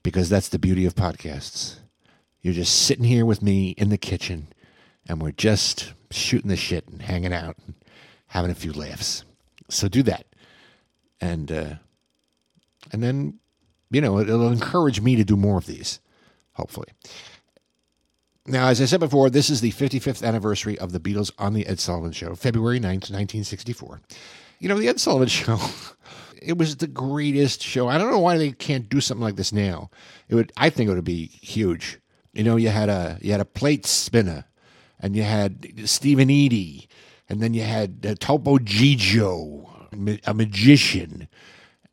because 0.07 0.29
that's 0.29 0.47
the 0.47 0.57
beauty 0.57 0.85
of 0.85 0.95
podcasts. 0.95 1.79
You're 2.41 2.53
just 2.53 2.83
sitting 2.83 3.03
here 3.03 3.25
with 3.25 3.41
me 3.41 3.71
in 3.71 3.89
the 3.89 3.97
kitchen, 3.97 4.47
and 5.05 5.21
we're 5.21 5.33
just 5.33 5.91
shooting 6.11 6.47
the 6.47 6.55
shit 6.55 6.87
and 6.87 7.01
hanging 7.01 7.33
out 7.33 7.57
and 7.65 7.75
having 8.27 8.49
a 8.49 8.55
few 8.55 8.71
laughs. 8.71 9.25
So 9.67 9.89
do 9.89 10.03
that, 10.03 10.25
and 11.19 11.51
uh, 11.51 11.73
and 12.93 13.03
then 13.03 13.39
you 13.91 13.99
know 13.99 14.17
it'll 14.19 14.47
encourage 14.47 15.01
me 15.01 15.17
to 15.17 15.25
do 15.25 15.35
more 15.35 15.57
of 15.57 15.65
these, 15.65 15.99
hopefully. 16.53 16.87
Now, 18.45 18.69
as 18.69 18.81
I 18.81 18.85
said 18.85 19.01
before, 19.01 19.29
this 19.29 19.49
is 19.49 19.59
the 19.59 19.73
55th 19.73 20.25
anniversary 20.25 20.79
of 20.79 20.93
the 20.93 21.01
Beatles 21.01 21.31
on 21.37 21.53
the 21.53 21.67
Ed 21.67 21.81
Sullivan 21.81 22.13
Show, 22.13 22.33
February 22.33 22.79
9th, 22.79 23.11
1964. 23.11 23.99
You 24.59 24.69
know, 24.69 24.79
the 24.79 24.87
Ed 24.87 25.01
Sullivan 25.01 25.27
Show, 25.27 25.59
it 26.41 26.57
was 26.57 26.77
the 26.77 26.87
greatest 26.87 27.61
show. 27.61 27.87
I 27.87 27.97
don't 27.97 28.11
know 28.11 28.19
why 28.19 28.37
they 28.37 28.51
can't 28.51 28.89
do 28.89 29.01
something 29.01 29.23
like 29.23 29.35
this 29.35 29.51
now. 29.51 29.89
It 30.29 30.35
would, 30.35 30.51
I 30.57 30.69
think 30.69 30.89
it 30.89 30.93
would 30.93 31.03
be 31.03 31.27
huge. 31.27 31.99
You 32.33 32.43
know, 32.43 32.55
you 32.55 32.69
had 32.69 32.89
a 32.89 33.17
you 33.21 33.31
had 33.31 33.41
a 33.41 33.45
plate 33.45 33.85
spinner, 33.85 34.45
and 34.99 35.15
you 35.15 35.23
had 35.23 35.89
Steve 35.89 36.19
and 36.19 36.29
Eydie, 36.29 36.87
and 37.29 37.41
then 37.41 37.53
you 37.53 37.63
had 37.63 38.05
uh, 38.07 38.15
Topo 38.19 38.57
Gigio, 38.59 40.21
a 40.25 40.33
magician, 40.33 41.27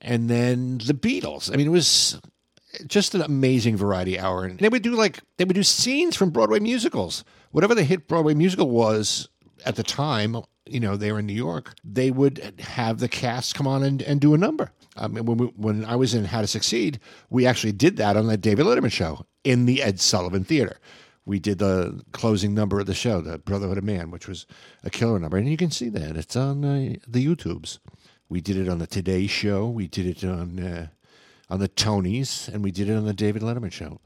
and 0.00 0.28
then 0.28 0.78
the 0.78 0.92
Beatles. 0.92 1.50
I 1.52 1.56
mean, 1.56 1.66
it 1.66 1.70
was 1.70 2.20
just 2.86 3.14
an 3.14 3.22
amazing 3.22 3.76
variety 3.76 4.18
hour. 4.18 4.44
And 4.44 4.58
they 4.58 4.68
would 4.68 4.82
do 4.82 4.94
like 4.94 5.20
they 5.36 5.44
would 5.44 5.54
do 5.54 5.62
scenes 5.62 6.16
from 6.16 6.30
Broadway 6.30 6.60
musicals. 6.60 7.24
Whatever 7.52 7.74
the 7.74 7.84
hit 7.84 8.08
Broadway 8.08 8.34
musical 8.34 8.68
was 8.68 9.28
at 9.64 9.76
the 9.76 9.82
time, 9.82 10.36
you 10.66 10.80
know, 10.80 10.96
they 10.96 11.12
were 11.12 11.18
in 11.18 11.26
New 11.26 11.34
York, 11.34 11.74
they 11.84 12.10
would 12.10 12.54
have 12.60 12.98
the 12.98 13.08
cast 13.08 13.54
come 13.54 13.66
on 13.66 13.82
and, 13.82 14.02
and 14.02 14.20
do 14.20 14.34
a 14.34 14.38
number. 14.38 14.72
I 14.96 15.08
mean, 15.08 15.26
when, 15.26 15.36
we, 15.36 15.46
when 15.56 15.84
I 15.84 15.96
was 15.96 16.14
in 16.14 16.24
How 16.24 16.40
to 16.40 16.46
Succeed, 16.46 17.00
we 17.30 17.46
actually 17.46 17.72
did 17.72 17.96
that 17.96 18.16
on 18.16 18.26
the 18.26 18.36
David 18.36 18.66
Letterman 18.66 18.92
show 18.92 19.26
in 19.42 19.66
the 19.66 19.82
Ed 19.82 20.00
Sullivan 20.00 20.44
Theater. 20.44 20.78
we 21.26 21.38
did 21.38 21.58
the 21.58 22.02
closing 22.12 22.54
number 22.54 22.80
of 22.80 22.86
the 22.86 22.94
show, 22.94 23.20
the 23.20 23.38
Brotherhood 23.38 23.78
of 23.78 23.84
Man, 23.84 24.10
which 24.10 24.28
was 24.28 24.46
a 24.82 24.90
killer 24.90 25.18
number, 25.18 25.36
and 25.36 25.48
you 25.48 25.56
can 25.56 25.70
see 25.70 25.88
that 25.90 26.16
it's 26.16 26.36
on 26.36 26.64
uh, 26.64 26.94
the 27.06 27.26
YouTubes. 27.26 27.78
We 28.28 28.40
did 28.40 28.56
it 28.56 28.68
on 28.68 28.78
the 28.78 28.86
Today 28.86 29.26
Show. 29.26 29.68
We 29.68 29.86
did 29.86 30.06
it 30.06 30.24
on 30.24 30.58
uh, 30.58 30.86
on 31.50 31.60
the 31.60 31.68
Tonys, 31.68 32.48
and 32.48 32.64
we 32.64 32.70
did 32.70 32.88
it 32.88 32.96
on 32.96 33.04
the 33.04 33.12
David 33.12 33.42
Letterman 33.42 33.72
Show. 33.72 34.00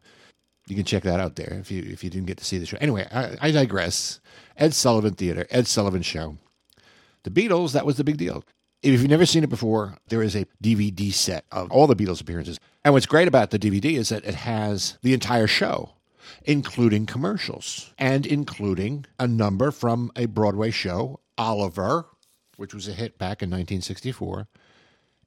You 0.66 0.76
can 0.76 0.84
check 0.84 1.02
that 1.04 1.20
out 1.20 1.36
there 1.36 1.56
if 1.60 1.70
you 1.70 1.82
if 1.82 2.04
you 2.04 2.10
didn't 2.10 2.26
get 2.26 2.38
to 2.38 2.44
see 2.44 2.58
the 2.58 2.66
show. 2.66 2.78
Anyway, 2.80 3.06
I, 3.10 3.36
I 3.40 3.50
digress. 3.50 4.20
Ed 4.56 4.74
Sullivan 4.74 5.14
Theater, 5.14 5.46
Ed 5.50 5.66
Sullivan 5.66 6.02
Show. 6.02 6.36
The 7.28 7.48
Beatles, 7.48 7.72
that 7.72 7.84
was 7.84 7.98
the 7.98 8.04
big 8.04 8.16
deal. 8.16 8.42
If 8.82 8.92
you've 8.92 9.10
never 9.10 9.26
seen 9.26 9.44
it 9.44 9.50
before, 9.50 9.98
there 10.08 10.22
is 10.22 10.34
a 10.34 10.46
DVD 10.62 11.12
set 11.12 11.44
of 11.52 11.70
all 11.70 11.86
the 11.86 11.94
Beatles 11.94 12.22
appearances. 12.22 12.58
And 12.84 12.94
what's 12.94 13.04
great 13.04 13.28
about 13.28 13.50
the 13.50 13.58
DVD 13.58 13.98
is 13.98 14.08
that 14.08 14.24
it 14.24 14.34
has 14.34 14.96
the 15.02 15.12
entire 15.12 15.46
show, 15.46 15.90
including 16.44 17.04
commercials 17.04 17.92
and 17.98 18.24
including 18.24 19.04
a 19.18 19.26
number 19.26 19.70
from 19.70 20.10
a 20.16 20.24
Broadway 20.24 20.70
show, 20.70 21.20
Oliver, 21.36 22.06
which 22.56 22.72
was 22.72 22.88
a 22.88 22.92
hit 22.92 23.18
back 23.18 23.42
in 23.42 23.50
1964. 23.50 24.46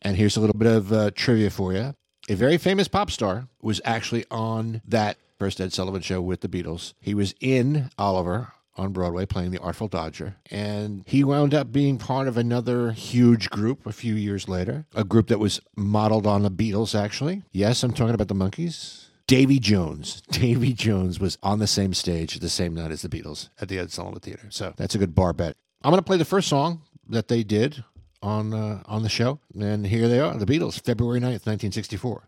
And 0.01 0.17
here's 0.17 0.37
a 0.37 0.39
little 0.39 0.57
bit 0.57 0.71
of 0.71 0.91
uh, 0.91 1.11
trivia 1.13 1.51
for 1.51 1.71
you. 1.71 1.93
A 2.29 2.35
very 2.35 2.57
famous 2.57 2.87
pop 2.87 3.11
star 3.11 3.47
was 3.61 3.79
actually 3.85 4.25
on 4.31 4.81
that 4.87 5.17
first 5.37 5.61
Ed 5.61 5.71
Sullivan 5.71 6.01
show 6.01 6.19
with 6.19 6.41
the 6.41 6.49
Beatles. 6.49 6.93
He 6.99 7.13
was 7.13 7.35
in 7.39 7.91
Oliver 7.99 8.53
on 8.77 8.91
Broadway 8.91 9.25
playing 9.25 9.51
the 9.51 9.59
Artful 9.59 9.87
Dodger. 9.87 10.35
And 10.49 11.03
he 11.05 11.23
wound 11.23 11.53
up 11.53 11.71
being 11.71 11.97
part 11.97 12.27
of 12.27 12.37
another 12.37 12.91
huge 12.91 13.49
group 13.49 13.85
a 13.85 13.91
few 13.91 14.15
years 14.15 14.47
later, 14.47 14.85
a 14.95 15.03
group 15.03 15.27
that 15.27 15.39
was 15.39 15.59
modeled 15.75 16.25
on 16.25 16.43
the 16.43 16.51
Beatles, 16.51 16.97
actually. 16.99 17.43
Yes, 17.51 17.83
I'm 17.83 17.93
talking 17.93 18.15
about 18.15 18.27
the 18.27 18.35
Monkees. 18.35 19.07
Davy 19.27 19.59
Jones. 19.59 20.21
Davy 20.31 20.73
Jones 20.73 21.19
was 21.19 21.37
on 21.43 21.59
the 21.59 21.67
same 21.67 21.93
stage 21.93 22.39
the 22.39 22.49
same 22.49 22.73
night 22.73 22.91
as 22.91 23.01
the 23.01 23.09
Beatles 23.09 23.49
at 23.59 23.69
the 23.69 23.79
Ed 23.79 23.91
Sullivan 23.91 24.19
Theater. 24.19 24.47
So 24.49 24.73
that's 24.77 24.95
a 24.95 24.97
good 24.97 25.15
bar 25.15 25.33
bet. 25.33 25.55
I'm 25.83 25.91
going 25.91 25.99
to 25.99 26.05
play 26.05 26.17
the 26.17 26.25
first 26.25 26.47
song 26.47 26.81
that 27.09 27.27
they 27.27 27.43
did 27.43 27.83
on 28.21 28.53
uh, 28.53 28.83
on 28.85 29.03
the 29.03 29.09
show. 29.09 29.39
And 29.59 29.87
here 29.87 30.07
they 30.07 30.19
are, 30.19 30.35
the 30.37 30.45
Beatles, 30.45 30.81
February 30.83 31.19
9th, 31.19 31.45
1964. 31.45 32.27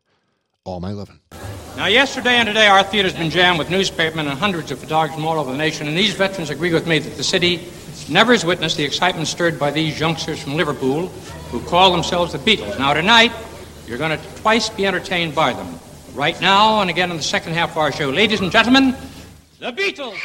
All 0.65 0.79
My 0.79 0.91
Lovin'. 0.91 1.19
Now, 1.75 1.87
yesterday 1.87 2.35
and 2.35 2.45
today, 2.45 2.67
our 2.67 2.83
theater's 2.83 3.13
been 3.13 3.31
jammed 3.31 3.57
with 3.57 3.71
newspapermen 3.71 4.27
and 4.27 4.37
hundreds 4.37 4.69
of 4.69 4.77
photographers 4.77 5.15
from 5.15 5.25
all 5.25 5.39
over 5.39 5.51
the 5.51 5.57
nation, 5.57 5.87
and 5.87 5.97
these 5.97 6.13
veterans 6.13 6.51
agree 6.51 6.71
with 6.71 6.85
me 6.85 6.99
that 6.99 7.17
the 7.17 7.23
city 7.23 7.67
never 8.07 8.31
has 8.31 8.45
witnessed 8.45 8.77
the 8.77 8.83
excitement 8.83 9.27
stirred 9.27 9.57
by 9.57 9.71
these 9.71 9.99
youngsters 9.99 10.41
from 10.41 10.55
Liverpool 10.55 11.07
who 11.49 11.59
call 11.61 11.91
themselves 11.91 12.31
the 12.31 12.37
Beatles. 12.37 12.77
Now, 12.77 12.93
tonight, 12.93 13.31
you're 13.87 13.97
going 13.97 14.17
to 14.17 14.35
twice 14.35 14.69
be 14.69 14.85
entertained 14.85 15.33
by 15.33 15.53
them. 15.53 15.79
Right 16.13 16.39
now, 16.39 16.81
and 16.81 16.91
again 16.91 17.09
in 17.09 17.17
the 17.17 17.23
second 17.23 17.53
half 17.53 17.71
of 17.71 17.77
our 17.77 17.91
show. 17.91 18.11
Ladies 18.11 18.39
and 18.39 18.51
gentlemen, 18.51 18.95
the 19.59 19.71
Beatles. 19.71 20.19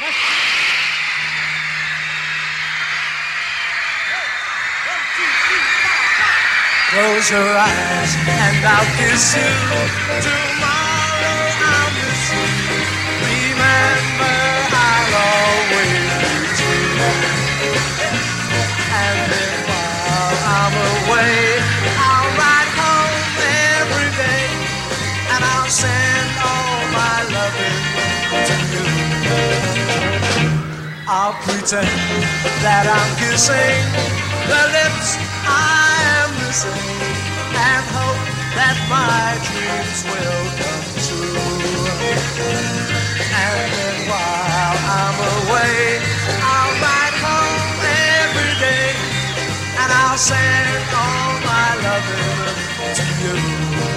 Close 6.91 7.31
your 7.31 7.57
eyes 7.57 8.15
and 8.27 8.65
I'll 8.65 8.97
kiss 8.97 9.35
you. 9.35 10.78
Pretend 31.69 32.25
that 32.65 32.85
I'm 32.89 33.11
kissing 33.21 33.77
the 34.49 34.61
lips 34.73 35.21
I 35.45 36.01
am 36.17 36.29
missing 36.41 36.73
and 36.73 37.83
hope 37.93 38.25
that 38.57 38.77
my 38.89 39.37
dreams 39.45 40.01
will 40.09 40.45
come 40.57 40.89
true. 41.05 41.45
And 43.37 43.69
then 43.69 43.97
while 44.09 44.77
I'm 44.81 45.17
away, 45.45 46.01
I'll 46.41 46.73
ride 46.81 47.17
home 47.21 47.85
every 48.17 48.53
day 48.65 48.89
and 49.77 49.89
I'll 49.93 50.17
send 50.17 50.73
all 50.89 51.37
my 51.45 51.69
loving 51.85 52.57
to 52.97 53.05
you. 53.21 53.88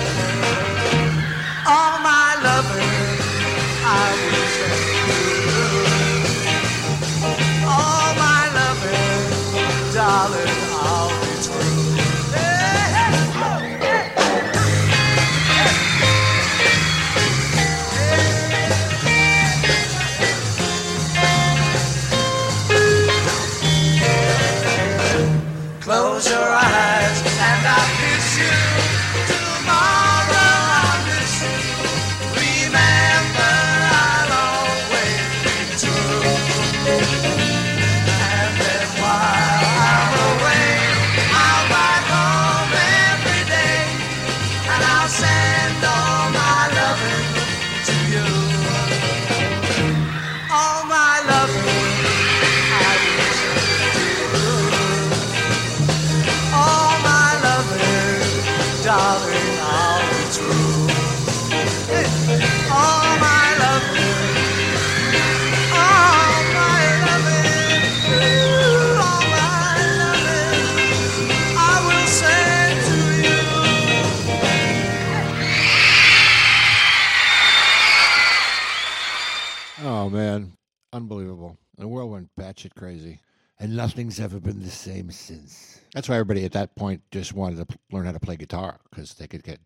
The 81.82 81.88
world 81.88 82.12
went 82.12 82.30
batshit 82.38 82.76
crazy, 82.76 83.18
and 83.58 83.74
nothing's 83.74 84.20
ever 84.20 84.38
been 84.38 84.62
the 84.62 84.70
same 84.70 85.10
since. 85.10 85.80
That's 85.92 86.08
why 86.08 86.14
everybody 86.14 86.44
at 86.44 86.52
that 86.52 86.76
point 86.76 87.02
just 87.10 87.32
wanted 87.32 87.68
to 87.68 87.76
learn 87.90 88.06
how 88.06 88.12
to 88.12 88.20
play 88.20 88.36
guitar 88.36 88.78
because 88.88 89.14
they 89.14 89.26
could 89.26 89.42
get 89.42 89.58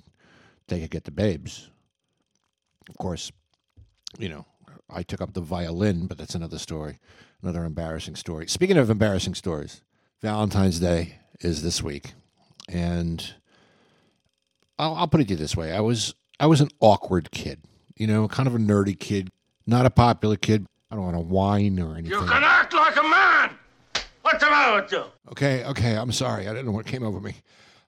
they 0.67 0.81
could 0.81 0.91
get 0.91 1.05
the 1.05 1.11
babes. 1.11 1.69
Of 2.89 2.97
course, 2.97 3.31
you 4.19 4.31
know, 4.31 4.47
I 4.89 5.03
took 5.03 5.21
up 5.21 5.35
the 5.35 5.43
violin, 5.43 6.07
but 6.07 6.17
that's 6.17 6.35
another 6.35 6.57
story, 6.57 7.01
another 7.43 7.65
embarrassing 7.65 8.17
story. 8.17 8.47
Speaking 8.47 8.79
of 8.79 8.89
embarrassing 8.89 9.35
stories, 9.35 9.83
Valentine's 10.23 10.81
Day 10.81 11.19
is 11.41 11.63
this 11.63 11.83
week, 11.83 12.15
and 12.67 13.35
I'll, 14.79 14.95
I'll 14.95 15.09
put 15.09 15.21
it 15.21 15.25
to 15.25 15.35
you 15.35 15.37
this 15.37 15.55
way: 15.55 15.71
I 15.71 15.81
was 15.81 16.15
I 16.41 16.47
was 16.47 16.63
an 16.63 16.71
awkward 16.81 17.31
kid, 17.31 17.61
you 17.95 18.07
know, 18.07 18.27
kind 18.27 18.47
of 18.47 18.55
a 18.55 18.59
nerdy 18.59 18.99
kid, 18.99 19.31
not 19.67 19.85
a 19.85 19.91
popular 19.91 20.37
kid. 20.37 20.65
I 20.91 20.95
don't 20.95 21.05
want 21.05 21.17
to 21.17 21.21
whine 21.21 21.81
or 21.81 21.95
anything. 21.95 22.13
You 22.13 22.27
can 22.27 22.45
act 22.45 22.73
like 22.73 22.97
a 22.97 23.03
man! 23.03 23.51
What's 24.23 24.43
the 24.43 24.51
matter 24.51 24.83
with 24.83 24.93
you? 24.93 25.05
Okay, 25.31 25.65
okay. 25.65 25.97
I'm 25.97 26.13
sorry. 26.13 26.49
I 26.49 26.51
didn't 26.51 26.67
know 26.67 26.73
what 26.73 26.87
came 26.87 27.03
over 27.03 27.21
me. 27.21 27.35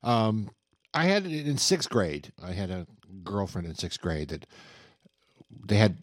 Um, 0.02 0.50
I 0.94 1.04
had 1.04 1.26
it 1.26 1.46
in 1.46 1.58
sixth 1.58 1.90
grade. 1.90 2.32
I 2.42 2.52
had 2.52 2.70
a 2.70 2.86
girlfriend 3.24 3.66
in 3.66 3.74
sixth 3.74 4.00
grade 4.00 4.28
that 4.28 4.46
they 5.66 5.76
had 5.76 5.98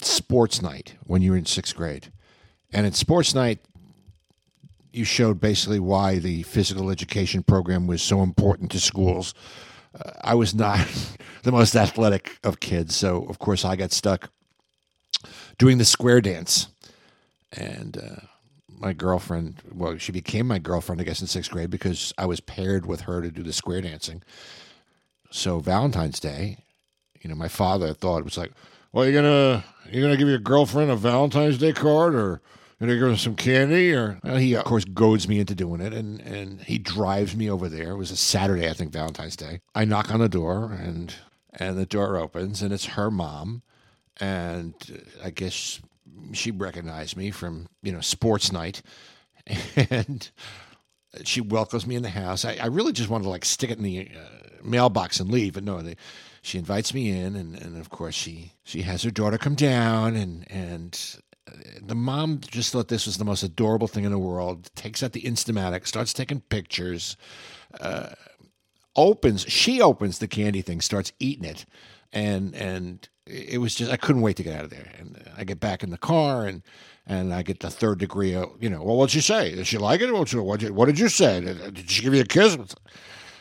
sports 0.00 0.62
night 0.62 0.94
when 1.04 1.22
you 1.22 1.32
were 1.32 1.36
in 1.36 1.46
sixth 1.46 1.74
grade, 1.74 2.12
and 2.72 2.86
at 2.86 2.94
sports 2.94 3.34
night, 3.34 3.58
you 4.92 5.04
showed 5.04 5.40
basically 5.40 5.80
why 5.80 6.18
the 6.18 6.42
physical 6.44 6.90
education 6.90 7.42
program 7.42 7.86
was 7.86 8.02
so 8.02 8.22
important 8.22 8.70
to 8.72 8.80
schools. 8.80 9.34
Uh, 9.94 10.10
I 10.22 10.34
was 10.34 10.54
not 10.54 10.86
the 11.42 11.52
most 11.52 11.76
athletic 11.76 12.38
of 12.44 12.60
kids, 12.60 12.96
so 12.96 13.24
of 13.28 13.38
course 13.38 13.64
I 13.64 13.76
got 13.76 13.92
stuck 13.92 14.30
doing 15.58 15.78
the 15.78 15.84
square 15.84 16.20
dance, 16.20 16.68
and. 17.52 17.96
Uh, 17.96 18.20
my 18.80 18.92
girlfriend, 18.92 19.56
well, 19.72 19.98
she 19.98 20.12
became 20.12 20.46
my 20.46 20.58
girlfriend, 20.58 21.00
I 21.00 21.04
guess, 21.04 21.20
in 21.20 21.26
sixth 21.26 21.50
grade 21.50 21.68
because 21.70 22.14
I 22.16 22.26
was 22.26 22.40
paired 22.40 22.86
with 22.86 23.02
her 23.02 23.20
to 23.20 23.30
do 23.30 23.42
the 23.42 23.52
square 23.52 23.80
dancing. 23.80 24.22
So 25.30 25.58
Valentine's 25.58 26.20
Day, 26.20 26.58
you 27.20 27.28
know, 27.28 27.36
my 27.36 27.48
father 27.48 27.92
thought 27.92 28.18
it 28.18 28.24
was 28.24 28.38
like, 28.38 28.52
Well, 28.92 29.04
you're 29.04 29.20
gonna 29.20 29.64
you're 29.90 30.02
gonna 30.02 30.16
give 30.16 30.28
your 30.28 30.38
girlfriend 30.38 30.90
a 30.90 30.96
Valentine's 30.96 31.58
Day 31.58 31.72
card, 31.72 32.14
or 32.14 32.40
you 32.78 32.86
gonna 32.86 32.98
give 32.98 33.08
her 33.08 33.16
some 33.16 33.36
candy, 33.36 33.92
or 33.92 34.18
well, 34.22 34.36
he 34.36 34.54
of 34.54 34.64
course 34.64 34.84
goads 34.84 35.28
me 35.28 35.40
into 35.40 35.54
doing 35.54 35.80
it, 35.80 35.92
and 35.92 36.20
and 36.20 36.60
he 36.62 36.78
drives 36.78 37.36
me 37.36 37.50
over 37.50 37.68
there. 37.68 37.90
It 37.90 37.96
was 37.96 38.10
a 38.10 38.16
Saturday, 38.16 38.68
I 38.68 38.72
think, 38.72 38.92
Valentine's 38.92 39.36
Day. 39.36 39.60
I 39.74 39.84
knock 39.84 40.12
on 40.12 40.20
the 40.20 40.28
door, 40.28 40.72
and 40.72 41.14
and 41.52 41.76
the 41.76 41.86
door 41.86 42.16
opens, 42.16 42.62
and 42.62 42.72
it's 42.72 42.86
her 42.86 43.10
mom, 43.10 43.62
and 44.20 44.74
uh, 44.92 45.26
I 45.26 45.30
guess 45.30 45.80
she 46.32 46.50
recognized 46.50 47.16
me 47.16 47.30
from 47.30 47.68
you 47.82 47.92
know 47.92 48.00
sports 48.00 48.52
night, 48.52 48.82
and 49.90 50.30
she 51.24 51.40
welcomes 51.40 51.86
me 51.86 51.96
in 51.96 52.02
the 52.02 52.10
house. 52.10 52.44
I, 52.44 52.58
I 52.60 52.66
really 52.66 52.92
just 52.92 53.08
wanted 53.08 53.24
to 53.24 53.30
like 53.30 53.44
stick 53.44 53.70
it 53.70 53.78
in 53.78 53.84
the 53.84 54.08
uh, 54.14 54.62
mailbox 54.62 55.20
and 55.20 55.30
leave, 55.30 55.54
but 55.54 55.64
no, 55.64 55.80
they, 55.82 55.96
she 56.42 56.58
invites 56.58 56.94
me 56.94 57.10
in, 57.10 57.36
and, 57.36 57.54
and 57.56 57.78
of 57.78 57.90
course 57.90 58.14
she 58.14 58.52
she 58.64 58.82
has 58.82 59.02
her 59.02 59.10
daughter 59.10 59.38
come 59.38 59.54
down, 59.54 60.16
and 60.16 60.50
and 60.50 61.16
uh, 61.48 61.52
the 61.82 61.94
mom 61.94 62.40
just 62.40 62.72
thought 62.72 62.88
this 62.88 63.06
was 63.06 63.18
the 63.18 63.24
most 63.24 63.42
adorable 63.42 63.88
thing 63.88 64.04
in 64.04 64.12
the 64.12 64.18
world. 64.18 64.70
Takes 64.74 65.02
out 65.02 65.12
the 65.12 65.22
Instamatic, 65.22 65.86
starts 65.86 66.12
taking 66.12 66.40
pictures, 66.40 67.16
uh, 67.80 68.10
opens 68.96 69.42
she 69.42 69.80
opens 69.80 70.18
the 70.18 70.28
candy 70.28 70.62
thing, 70.62 70.80
starts 70.80 71.12
eating 71.18 71.44
it, 71.44 71.64
and 72.12 72.54
and 72.54 73.08
it 73.28 73.60
was 73.60 73.74
just 73.74 73.92
I 73.92 73.96
couldn't 73.96 74.22
wait 74.22 74.36
to 74.36 74.42
get 74.42 74.56
out 74.56 74.64
of 74.64 74.70
there. 74.70 74.90
And 74.98 75.22
I 75.36 75.44
get 75.44 75.60
back 75.60 75.82
in 75.82 75.90
the 75.90 75.98
car 75.98 76.46
and 76.46 76.62
and 77.06 77.32
I 77.32 77.42
get 77.42 77.60
the 77.60 77.70
third 77.70 77.98
degree. 77.98 78.34
Of, 78.34 78.50
you 78.60 78.68
know, 78.68 78.82
well, 78.82 78.96
what'd 78.96 79.12
she 79.12 79.20
say? 79.20 79.54
Did 79.54 79.66
she 79.66 79.78
like 79.78 80.00
it? 80.00 80.12
What, 80.12 80.32
what, 80.34 80.62
what 80.70 80.86
did 80.86 80.98
you 80.98 81.08
say? 81.08 81.40
Did, 81.40 81.74
did 81.74 81.90
she 81.90 82.02
give 82.02 82.14
you 82.14 82.20
a 82.20 82.24
kiss? 82.24 82.58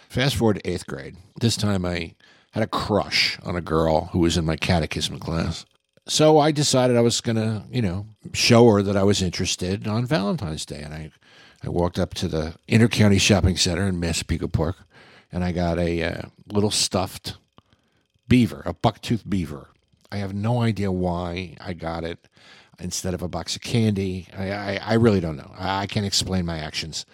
Fast 0.10 0.36
forward 0.36 0.56
to 0.56 0.70
eighth 0.70 0.88
grade. 0.88 1.18
This 1.40 1.58
time 1.58 1.86
I 1.86 2.16
had 2.52 2.64
a 2.64 2.68
crush 2.68 3.38
on 3.44 3.56
a 3.58 3.62
girl 3.62 4.06
who 4.14 4.20
was 4.20 4.38
in 4.38 4.46
my 4.46 4.56
catechism 4.56 5.20
class. 5.20 5.66
So 6.08 6.40
I 6.40 6.52
decided 6.52 6.96
I 6.96 7.02
was 7.02 7.20
going 7.20 7.36
to, 7.36 7.64
you 7.70 7.82
know, 7.82 8.06
show 8.34 8.70
her 8.70 8.82
that 8.82 8.96
I 8.96 9.04
was 9.04 9.22
interested 9.22 9.86
on 9.86 10.06
Valentine's 10.06 10.66
Day. 10.66 10.82
And 10.82 10.94
I, 10.94 11.12
I 11.62 11.68
walked 11.68 12.00
up 12.00 12.14
to 12.16 12.30
the 12.30 12.56
Intercounty 12.70 13.20
Shopping 13.20 13.58
Center 13.58 13.86
in 13.86 14.00
Massapequa 14.00 14.48
Park 14.48 14.78
and 15.32 15.44
I 15.44 15.52
got 15.52 15.78
a 15.78 16.04
uh, 16.04 16.22
little 16.52 16.72
stuffed 16.72 17.38
beaver, 18.28 18.62
a 18.66 18.74
bucktooth 18.74 19.28
beaver. 19.28 19.70
I 20.12 20.18
have 20.18 20.34
no 20.34 20.62
idea 20.62 20.92
why 20.92 21.56
I 21.60 21.74
got 21.74 22.04
it 22.04 22.28
instead 22.80 23.14
of 23.14 23.22
a 23.22 23.28
box 23.28 23.56
of 23.56 23.62
candy. 23.62 24.28
I, 24.38 24.52
I, 24.52 24.80
I 24.84 24.94
really 24.94 25.20
don't 25.20 25.38
know. 25.38 25.52
I, 25.58 25.82
I 25.82 25.88
can't 25.88 26.06
explain 26.06 26.46
my 26.46 26.60
actions. 26.60 27.06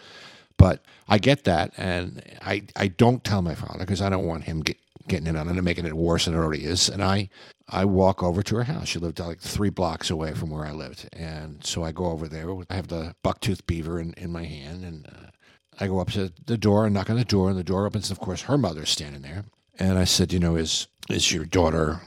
But 0.58 0.84
I 1.08 1.18
get 1.18 1.44
that, 1.46 1.74
and 1.78 2.22
I, 2.42 2.64
I 2.76 2.88
don't 2.88 3.24
tell 3.24 3.42
my 3.42 3.56
father 3.56 3.80
because 3.80 4.02
I 4.02 4.10
don't 4.10 4.26
want 4.26 4.44
him 4.44 4.62
get, 4.62 4.78
getting 5.08 5.28
in 5.28 5.36
on 5.36 5.48
it 5.48 5.52
and 5.52 5.64
making 5.64 5.86
it 5.86 5.94
worse 5.94 6.26
than 6.26 6.36
it 6.36 6.38
already 6.38 6.64
is. 6.64 6.90
And 6.90 7.04
I, 7.04 7.30
I 7.68 7.86
walk 7.86 8.22
over 8.22 8.44
to 8.44 8.56
her 8.58 8.64
house. 8.64 8.88
She 8.88 9.00
lived 9.00 9.20
like 9.20 9.40
three 9.40 9.70
blocks 9.70 10.10
away 10.10 10.34
from 10.34 10.52
where 10.52 10.66
I 10.66 10.72
lived. 10.72 11.10
And 11.12 11.66
so 11.66 11.84
I 11.84 11.92
go 11.92 12.06
over 12.06 12.28
there. 12.28 12.50
I 12.70 12.76
have 12.76 12.88
the 12.88 13.16
bucktooth 13.24 13.66
beaver 13.66 14.00
in, 14.00 14.14
in 14.14 14.32
my 14.32 14.44
hand, 14.44 14.86
and 14.86 15.08
uh, 15.08 15.30
I 15.80 15.88
go 15.88 16.00
up 16.00 16.12
to 16.12 16.32
the 16.46 16.58
door 16.58 16.86
and 16.86 16.94
knock 16.94 17.10
on 17.10 17.18
the 17.18 17.26
door, 17.26 17.50
and 17.50 17.58
the 17.58 17.64
door 17.64 17.86
opens. 17.86 18.10
And 18.10 18.18
of 18.18 18.24
course, 18.24 18.44
her 18.44 18.58
mother's 18.58 18.90
standing 18.90 19.24
there. 19.24 19.46
And 19.80 19.98
I 19.98 20.04
said, 20.04 20.32
you 20.32 20.40
know, 20.40 20.56
is 20.56 20.88
is 21.10 21.34
your 21.34 21.46
daughter 21.46 22.00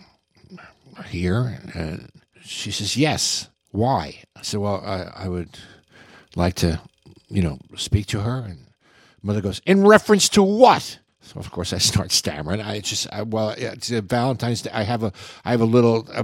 here? 1.04 1.60
And 1.74 2.10
she 2.42 2.70
says, 2.70 2.96
yes. 2.96 3.48
Why? 3.70 4.22
I 4.34 4.42
said, 4.42 4.60
well, 4.60 4.82
I, 4.84 5.24
I 5.24 5.28
would 5.28 5.58
like 6.34 6.54
to, 6.56 6.80
you 7.28 7.42
know, 7.42 7.58
speak 7.76 8.06
to 8.06 8.20
her. 8.20 8.44
And 8.46 8.66
mother 9.22 9.40
goes, 9.40 9.60
in 9.66 9.86
reference 9.86 10.28
to 10.30 10.42
what? 10.42 10.98
So 11.20 11.40
of 11.40 11.50
course 11.50 11.72
I 11.72 11.78
start 11.78 12.12
stammering. 12.12 12.60
I 12.60 12.80
just, 12.80 13.06
I, 13.12 13.22
well, 13.22 13.50
it's 13.50 13.88
Valentine's 13.88 14.62
Day. 14.62 14.70
I 14.72 14.84
have 14.84 15.02
a, 15.02 15.12
I 15.44 15.50
have 15.50 15.60
a 15.60 15.64
little, 15.64 16.08
uh, 16.12 16.22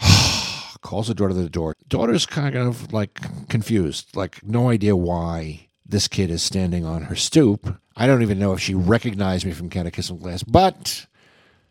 calls 0.82 1.08
the 1.08 1.14
daughter 1.14 1.34
to 1.34 1.42
the 1.42 1.48
door. 1.48 1.74
Daughter's 1.88 2.26
kind 2.26 2.54
of 2.54 2.92
like 2.92 3.20
confused, 3.48 4.14
like 4.14 4.44
no 4.44 4.68
idea 4.68 4.94
why 4.94 5.68
this 5.86 6.06
kid 6.06 6.30
is 6.30 6.42
standing 6.42 6.84
on 6.84 7.02
her 7.02 7.16
stoop. 7.16 7.76
I 7.96 8.06
don't 8.06 8.22
even 8.22 8.38
know 8.38 8.52
if 8.52 8.60
she 8.60 8.74
recognized 8.74 9.44
me 9.44 9.52
from 9.52 9.70
catechism 9.70 10.18
class, 10.18 10.42
but 10.42 11.06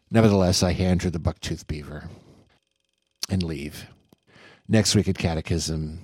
nevertheless, 0.09 0.63
I 0.63 0.73
hand 0.73 1.03
her 1.03 1.09
the 1.09 1.19
bucktooth 1.19 1.67
beaver 1.67 2.09
and 3.29 3.43
leave. 3.43 3.87
Next 4.67 4.95
week 4.95 5.07
at 5.07 5.17
catechism, 5.17 5.99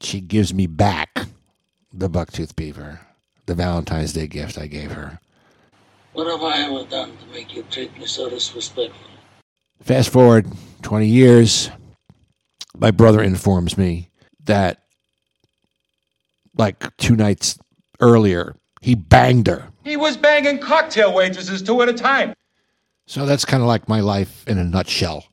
she 0.00 0.20
gives 0.20 0.52
me 0.52 0.66
back 0.66 1.26
the 1.92 2.10
bucktooth 2.10 2.56
beaver, 2.56 3.00
the 3.46 3.54
Valentine's 3.54 4.12
Day 4.12 4.26
gift 4.26 4.58
I 4.58 4.66
gave 4.66 4.92
her. 4.92 5.20
What 6.12 6.26
have 6.26 6.42
I 6.42 6.62
ever 6.64 6.88
done 6.88 7.16
to 7.16 7.26
make 7.32 7.54
you 7.54 7.62
treat 7.70 7.96
me 7.98 8.06
so 8.06 8.28
disrespectful? 8.28 9.10
Fast 9.82 10.10
forward 10.10 10.46
20 10.82 11.06
years, 11.06 11.70
my 12.76 12.90
brother 12.90 13.22
informs 13.22 13.78
me 13.78 14.10
that 14.44 14.82
like 16.56 16.96
two 16.96 17.16
nights 17.16 17.58
earlier, 18.00 18.54
he 18.80 18.94
banged 18.94 19.46
her. 19.46 19.68
He 19.84 19.96
was 19.96 20.16
banging 20.16 20.58
cocktail 20.58 21.14
waitresses 21.14 21.62
two 21.62 21.80
at 21.82 21.88
a 21.88 21.92
time. 21.92 22.34
So 23.10 23.26
that's 23.26 23.44
kind 23.44 23.60
of 23.60 23.66
like 23.66 23.88
my 23.88 23.98
life 23.98 24.46
in 24.46 24.56
a 24.56 24.62
nutshell. 24.62 25.24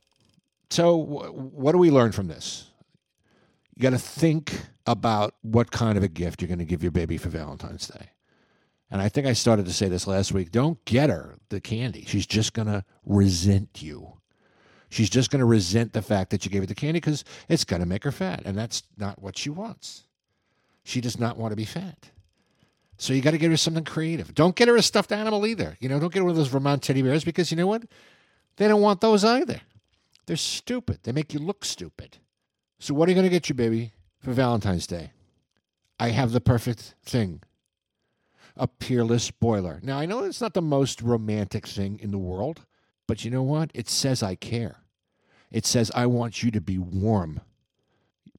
So, 0.68 1.00
wh- 1.00 1.54
what 1.54 1.70
do 1.70 1.78
we 1.78 1.92
learn 1.92 2.10
from 2.10 2.26
this? 2.26 2.72
You 3.76 3.82
got 3.82 3.90
to 3.90 3.98
think 3.98 4.62
about 4.84 5.34
what 5.42 5.70
kind 5.70 5.96
of 5.96 6.02
a 6.02 6.08
gift 6.08 6.42
you're 6.42 6.48
going 6.48 6.58
to 6.58 6.64
give 6.64 6.82
your 6.82 6.90
baby 6.90 7.16
for 7.18 7.28
Valentine's 7.28 7.86
Day. 7.86 8.10
And 8.90 9.00
I 9.00 9.08
think 9.08 9.28
I 9.28 9.32
started 9.32 9.64
to 9.66 9.72
say 9.72 9.86
this 9.86 10.08
last 10.08 10.32
week. 10.32 10.50
Don't 10.50 10.84
get 10.86 11.08
her 11.08 11.36
the 11.50 11.60
candy. 11.60 12.04
She's 12.04 12.26
just 12.26 12.52
going 12.52 12.66
to 12.66 12.84
resent 13.06 13.80
you. 13.80 14.14
She's 14.90 15.08
just 15.08 15.30
going 15.30 15.38
to 15.38 15.46
resent 15.46 15.92
the 15.92 16.02
fact 16.02 16.30
that 16.30 16.44
you 16.44 16.50
gave 16.50 16.62
her 16.62 16.66
the 16.66 16.74
candy 16.74 16.98
because 16.98 17.22
it's 17.48 17.62
going 17.62 17.80
to 17.80 17.86
make 17.86 18.02
her 18.02 18.10
fat. 18.10 18.42
And 18.44 18.58
that's 18.58 18.82
not 18.96 19.22
what 19.22 19.38
she 19.38 19.50
wants. 19.50 20.02
She 20.82 21.00
does 21.00 21.16
not 21.20 21.36
want 21.36 21.52
to 21.52 21.56
be 21.56 21.64
fat. 21.64 22.10
So 22.98 23.12
you 23.12 23.22
got 23.22 23.30
to 23.30 23.38
get 23.38 23.50
her 23.50 23.56
something 23.56 23.84
creative. 23.84 24.34
Don't 24.34 24.56
get 24.56 24.68
her 24.68 24.76
a 24.76 24.82
stuffed 24.82 25.12
animal 25.12 25.46
either. 25.46 25.76
You 25.80 25.88
know, 25.88 26.00
don't 26.00 26.12
get 26.12 26.18
her 26.18 26.24
one 26.24 26.32
of 26.32 26.36
those 26.36 26.48
Vermont 26.48 26.82
teddy 26.82 27.00
bears 27.00 27.24
because 27.24 27.50
you 27.50 27.56
know 27.56 27.68
what? 27.68 27.84
They 28.56 28.66
don't 28.66 28.82
want 28.82 29.00
those 29.00 29.24
either. 29.24 29.60
They're 30.26 30.36
stupid. 30.36 30.98
They 31.04 31.12
make 31.12 31.32
you 31.32 31.38
look 31.38 31.64
stupid. 31.64 32.18
So 32.80 32.94
what 32.94 33.08
are 33.08 33.12
you 33.12 33.14
going 33.14 33.26
to 33.26 33.30
get 33.30 33.48
your 33.48 33.54
baby, 33.54 33.92
for 34.18 34.32
Valentine's 34.32 34.86
Day? 34.86 35.12
I 35.98 36.08
have 36.08 36.32
the 36.32 36.40
perfect 36.40 36.96
thing. 37.04 37.40
A 38.56 38.66
peerless 38.66 39.30
boiler. 39.30 39.78
Now 39.82 39.98
I 39.98 40.06
know 40.06 40.24
it's 40.24 40.40
not 40.40 40.54
the 40.54 40.60
most 40.62 41.00
romantic 41.00 41.68
thing 41.68 42.00
in 42.02 42.10
the 42.10 42.18
world, 42.18 42.66
but 43.06 43.24
you 43.24 43.30
know 43.30 43.42
what? 43.42 43.70
It 43.74 43.88
says 43.88 44.22
I 44.22 44.34
care. 44.34 44.78
It 45.52 45.64
says 45.64 45.92
I 45.94 46.06
want 46.06 46.42
you 46.42 46.50
to 46.50 46.60
be 46.60 46.78
warm. 46.78 47.40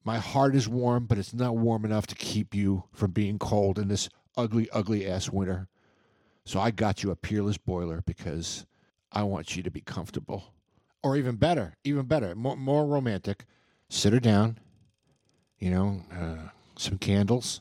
My 0.04 0.18
heart 0.18 0.54
is 0.54 0.68
warm, 0.68 1.06
but 1.06 1.18
it's 1.18 1.34
not 1.34 1.56
warm 1.56 1.84
enough 1.84 2.06
to 2.08 2.14
keep 2.14 2.54
you 2.54 2.84
from 2.92 3.10
being 3.10 3.38
cold 3.38 3.78
in 3.78 3.88
this 3.88 4.08
ugly, 4.36 4.68
ugly 4.72 5.06
ass 5.06 5.30
winter. 5.30 5.68
So 6.44 6.60
I 6.60 6.70
got 6.70 7.02
you 7.02 7.10
a 7.10 7.16
peerless 7.16 7.58
boiler 7.58 8.02
because 8.06 8.66
I 9.12 9.22
want 9.22 9.56
you 9.56 9.62
to 9.62 9.70
be 9.70 9.80
comfortable. 9.80 10.54
Or 11.02 11.16
even 11.16 11.36
better, 11.36 11.76
even 11.84 12.06
better, 12.06 12.34
more, 12.34 12.56
more 12.56 12.86
romantic. 12.86 13.44
Sit 13.88 14.12
her 14.12 14.20
down, 14.20 14.58
you 15.58 15.70
know, 15.70 16.02
uh, 16.12 16.48
some 16.76 16.98
candles, 16.98 17.60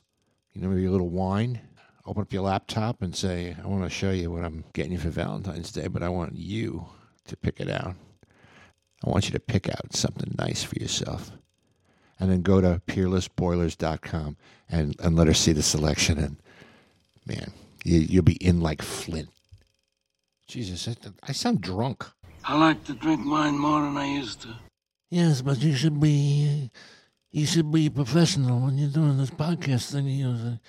you 0.54 0.62
know, 0.62 0.70
maybe 0.70 0.86
a 0.86 0.92
little 0.92 1.10
wine. 1.10 1.62
Open 2.06 2.22
up 2.22 2.34
your 2.34 2.44
laptop 2.44 3.02
and 3.02 3.16
say, 3.16 3.56
I 3.64 3.68
want 3.68 3.84
to 3.84 3.90
show 3.90 4.12
you 4.12 4.32
what 4.32 4.44
I'm 4.44 4.64
getting 4.74 4.94
you 4.94 4.98
for 4.98 5.10
Valentine's 5.10 5.72
Day, 5.72 5.88
but 5.88 6.02
I 6.04 6.10
want 6.10 6.36
you 6.36 6.86
to 7.28 7.38
pick 7.38 7.60
it 7.60 7.70
out. 7.70 7.96
I 9.06 9.10
want 9.10 9.26
you 9.26 9.32
to 9.32 9.40
pick 9.40 9.70
out 9.70 9.94
something 9.94 10.34
nice 10.38 10.64
for 10.64 10.76
yourself. 10.78 11.32
And 12.20 12.30
then 12.30 12.42
go 12.42 12.60
to 12.60 12.82
peerlessboilers.com 12.88 14.38
and, 14.70 14.96
and 15.00 15.16
let 15.16 15.28
her 15.28 15.34
see 15.34 15.54
the 15.54 15.62
selection. 15.62 16.18
And 16.18 16.42
man, 17.30 17.52
you, 17.84 18.00
you'll 18.00 18.24
be 18.24 18.44
in 18.44 18.60
like 18.60 18.82
Flint. 18.82 19.30
Jesus, 20.48 20.88
I, 20.88 20.96
I 21.24 21.32
sound 21.32 21.62
drunk. 21.62 22.06
I 22.44 22.58
like 22.58 22.84
to 22.86 22.94
drink 22.94 23.22
wine 23.30 23.58
more 23.58 23.82
than 23.82 23.96
I 23.98 24.06
used 24.06 24.42
to. 24.42 24.56
Yes, 25.12 25.42
but 25.42 25.60
you 25.60 25.76
should 25.76 26.00
be 26.00 26.72
you 27.32 27.46
should 27.46 27.72
be 27.72 27.90
professional 27.90 28.60
when 28.60 28.78
you're 28.78 28.90
doing 28.90 29.18
this 29.18 29.30
podcast 29.30 29.92
thing. 29.92 30.08
You 30.08 30.34
know, 30.34 30.60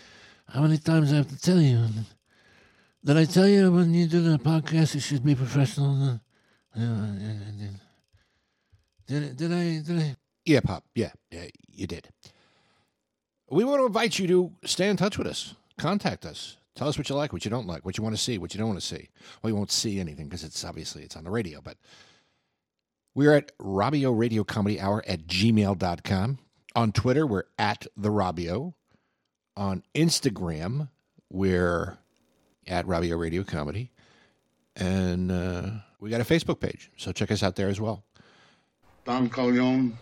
how 0.49 0.63
many 0.63 0.79
times 0.79 1.13
I 1.13 1.17
have 1.17 1.29
to 1.29 1.41
tell 1.41 1.61
you? 1.61 1.87
Did 3.03 3.17
I 3.17 3.25
tell 3.25 3.49
you 3.49 3.73
when 3.73 3.95
you 3.95 4.07
do 4.07 4.21
the 4.21 4.39
podcast 4.39 4.95
you 4.95 5.01
should 5.01 5.25
be 5.25 5.35
professional? 5.35 6.21
Uh, 6.77 6.79
uh, 6.79 6.83
uh, 6.83 7.71
did, 9.07 9.37
did 9.37 9.53
I? 9.53 9.81
Did 9.81 9.99
I? 9.99 10.17
Yeah, 10.45 10.61
Pop. 10.61 10.85
Yeah, 10.95 11.13
yeah, 11.31 11.47
you 11.73 11.87
did. 11.87 12.09
We 13.51 13.65
want 13.65 13.81
to 13.81 13.87
invite 13.87 14.19
you 14.19 14.27
to 14.29 14.53
stay 14.65 14.89
in 14.89 14.97
touch 14.97 15.19
with 15.19 15.27
us. 15.27 15.55
Contact 15.81 16.27
us. 16.27 16.59
Tell 16.75 16.89
us 16.89 16.99
what 16.99 17.09
you 17.09 17.15
like, 17.15 17.33
what 17.33 17.47
you 17.47 17.51
don't 17.51 17.67
like, 17.67 17.87
what 17.87 17.97
you 17.97 18.05
want 18.05 18.15
to 18.15 18.21
see, 18.21 18.37
what 18.37 18.53
you 18.53 18.59
don't 18.59 18.69
want 18.69 18.81
to 18.81 18.87
see. 18.87 19.09
Well, 19.43 19.51
you 19.51 19.57
won't 19.57 19.73
see 19.73 19.99
anything 19.99 20.27
because 20.27 20.45
it's 20.45 20.63
obviously 20.63 21.03
it's 21.03 21.17
on 21.17 21.25
the 21.25 21.31
radio, 21.31 21.63
but 21.63 21.79
we're 23.15 23.35
at 23.35 23.57
Robio 23.57 24.17
Radio 24.17 24.45
Comedy 24.45 24.79
Hour 24.79 25.03
at 25.09 25.27
gmail.com. 25.27 26.39
On 26.77 26.93
Twitter, 26.93 27.27
we're 27.27 27.45
at 27.59 27.87
the 27.97 28.11
Robio. 28.11 28.75
On 29.57 29.83
Instagram, 29.95 30.91
we're 31.31 31.97
at 32.67 32.87
Robio 32.87 33.19
Radio 33.19 33.43
Comedy. 33.43 33.91
And 34.77 35.33
uh, 35.33 35.71
we 35.99 36.11
got 36.11 36.21
a 36.21 36.25
Facebook 36.25 36.61
page, 36.61 36.91
so 36.99 37.11
check 37.11 37.31
us 37.31 37.43
out 37.43 37.57
there 37.57 37.69
as 37.69 37.81
well. 37.81 38.05
Don 39.07 39.31
Corleone, 39.31 39.97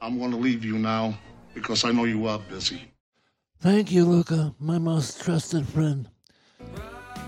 I'm 0.00 0.20
going 0.20 0.30
to 0.30 0.36
leave 0.36 0.64
you 0.64 0.78
now 0.78 1.18
because 1.52 1.84
I 1.84 1.90
know 1.90 2.04
you 2.04 2.28
are 2.28 2.38
busy. 2.38 2.90
Thank 3.60 3.92
you, 3.92 4.06
Luca, 4.06 4.54
my 4.58 4.78
most 4.78 5.20
trusted 5.20 5.68
friend. 5.68 6.08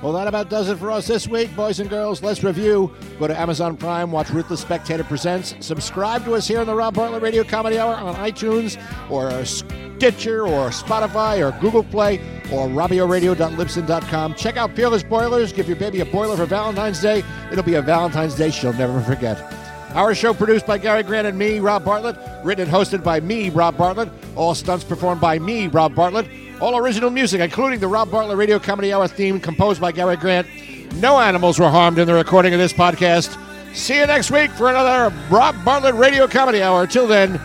Well, 0.03 0.15
that 0.15 0.27
about 0.27 0.49
does 0.49 0.69
it 0.69 0.79
for 0.79 0.91
us 0.91 1.07
this 1.07 1.29
week, 1.29 1.55
boys 1.55 1.79
and 1.79 1.89
girls. 1.89 2.23
Let's 2.23 2.43
review. 2.43 2.93
Go 3.21 3.29
to 3.29 3.39
Amazon 3.39 3.77
Prime, 3.77 4.11
watch 4.11 4.31
Ruthless 4.31 4.61
Spectator 4.61 5.05
Presents. 5.05 5.55
Subscribe 5.61 6.25
to 6.25 6.35
us 6.35 6.49
here 6.49 6.59
on 6.59 6.67
the 6.67 6.75
Rob 6.75 6.95
Bartlett 6.95 7.23
Radio 7.23 7.45
Comedy 7.45 7.79
Hour 7.79 7.95
on 7.95 8.15
iTunes 8.17 8.83
or 9.11 9.45
Stitcher 9.45 10.47
or 10.47 10.71
Spotify 10.71 11.39
or 11.47 11.59
Google 11.61 11.85
Play 11.85 12.19
or 12.51 12.67
RobioRadio.Libsyn.com. 12.67 14.35
Check 14.35 14.57
out 14.57 14.75
Peerless 14.75 15.05
Boilers. 15.05 15.53
Give 15.53 15.69
your 15.69 15.77
baby 15.77 16.01
a 16.01 16.07
boiler 16.07 16.37
for 16.37 16.47
Valentine's 16.47 17.01
Day. 17.01 17.23
It'll 17.53 17.63
be 17.63 17.75
a 17.75 17.83
Valentine's 17.83 18.35
Day 18.35 18.51
she'll 18.51 18.73
never 18.73 19.01
forget. 19.03 19.62
Our 19.95 20.15
show 20.15 20.33
produced 20.33 20.67
by 20.67 20.79
Gary 20.79 21.03
Grant 21.03 21.27
and 21.27 21.39
me, 21.39 21.59
Rob 21.59 21.85
Bartlett. 21.85 22.17
Written 22.43 22.67
and 22.67 22.75
hosted 22.75 23.05
by 23.05 23.21
me, 23.21 23.51
Rob 23.51 23.77
Bartlett. 23.77 24.09
All 24.37 24.55
stunts 24.55 24.85
performed 24.85 25.21
by 25.21 25.39
me, 25.39 25.67
Rob 25.67 25.95
Bartlett. 25.95 26.27
All 26.63 26.79
original 26.79 27.11
music, 27.11 27.43
including 27.43 27.79
the 27.79 27.89
Rob 27.89 28.11
Bartlett 28.11 28.39
Radio 28.39 28.59
Comedy 28.59 28.91
Hour 28.91 29.07
theme, 29.07 29.39
composed 29.39 29.83
by 29.83 29.93
Gary 29.93 30.17
Grant. 30.17 30.47
No 30.95 31.21
animals 31.21 31.59
were 31.59 31.69
harmed 31.69 31.99
in 31.99 32.07
the 32.07 32.15
recording 32.15 32.55
of 32.55 32.59
this 32.59 32.73
podcast. 32.73 33.37
See 33.75 33.99
you 33.99 34.07
next 34.07 34.31
week 34.31 34.51
for 34.53 34.71
another 34.71 35.15
Rob 35.31 35.63
Bartlett 35.63 35.95
Radio 35.95 36.27
Comedy 36.27 36.63
Hour. 36.63 36.87
Till 36.87 37.07
then, 37.07 37.39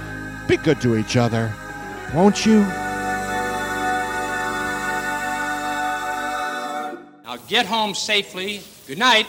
be 0.48 0.56
good 0.56 0.80
to 0.82 0.96
each 0.96 1.18
other. 1.18 1.54
Won't 2.14 2.46
you? 2.46 2.60
Now 7.24 7.38
get 7.50 7.66
home 7.66 7.94
safely. 7.94 8.62
Good 8.88 9.00
night. 9.00 9.28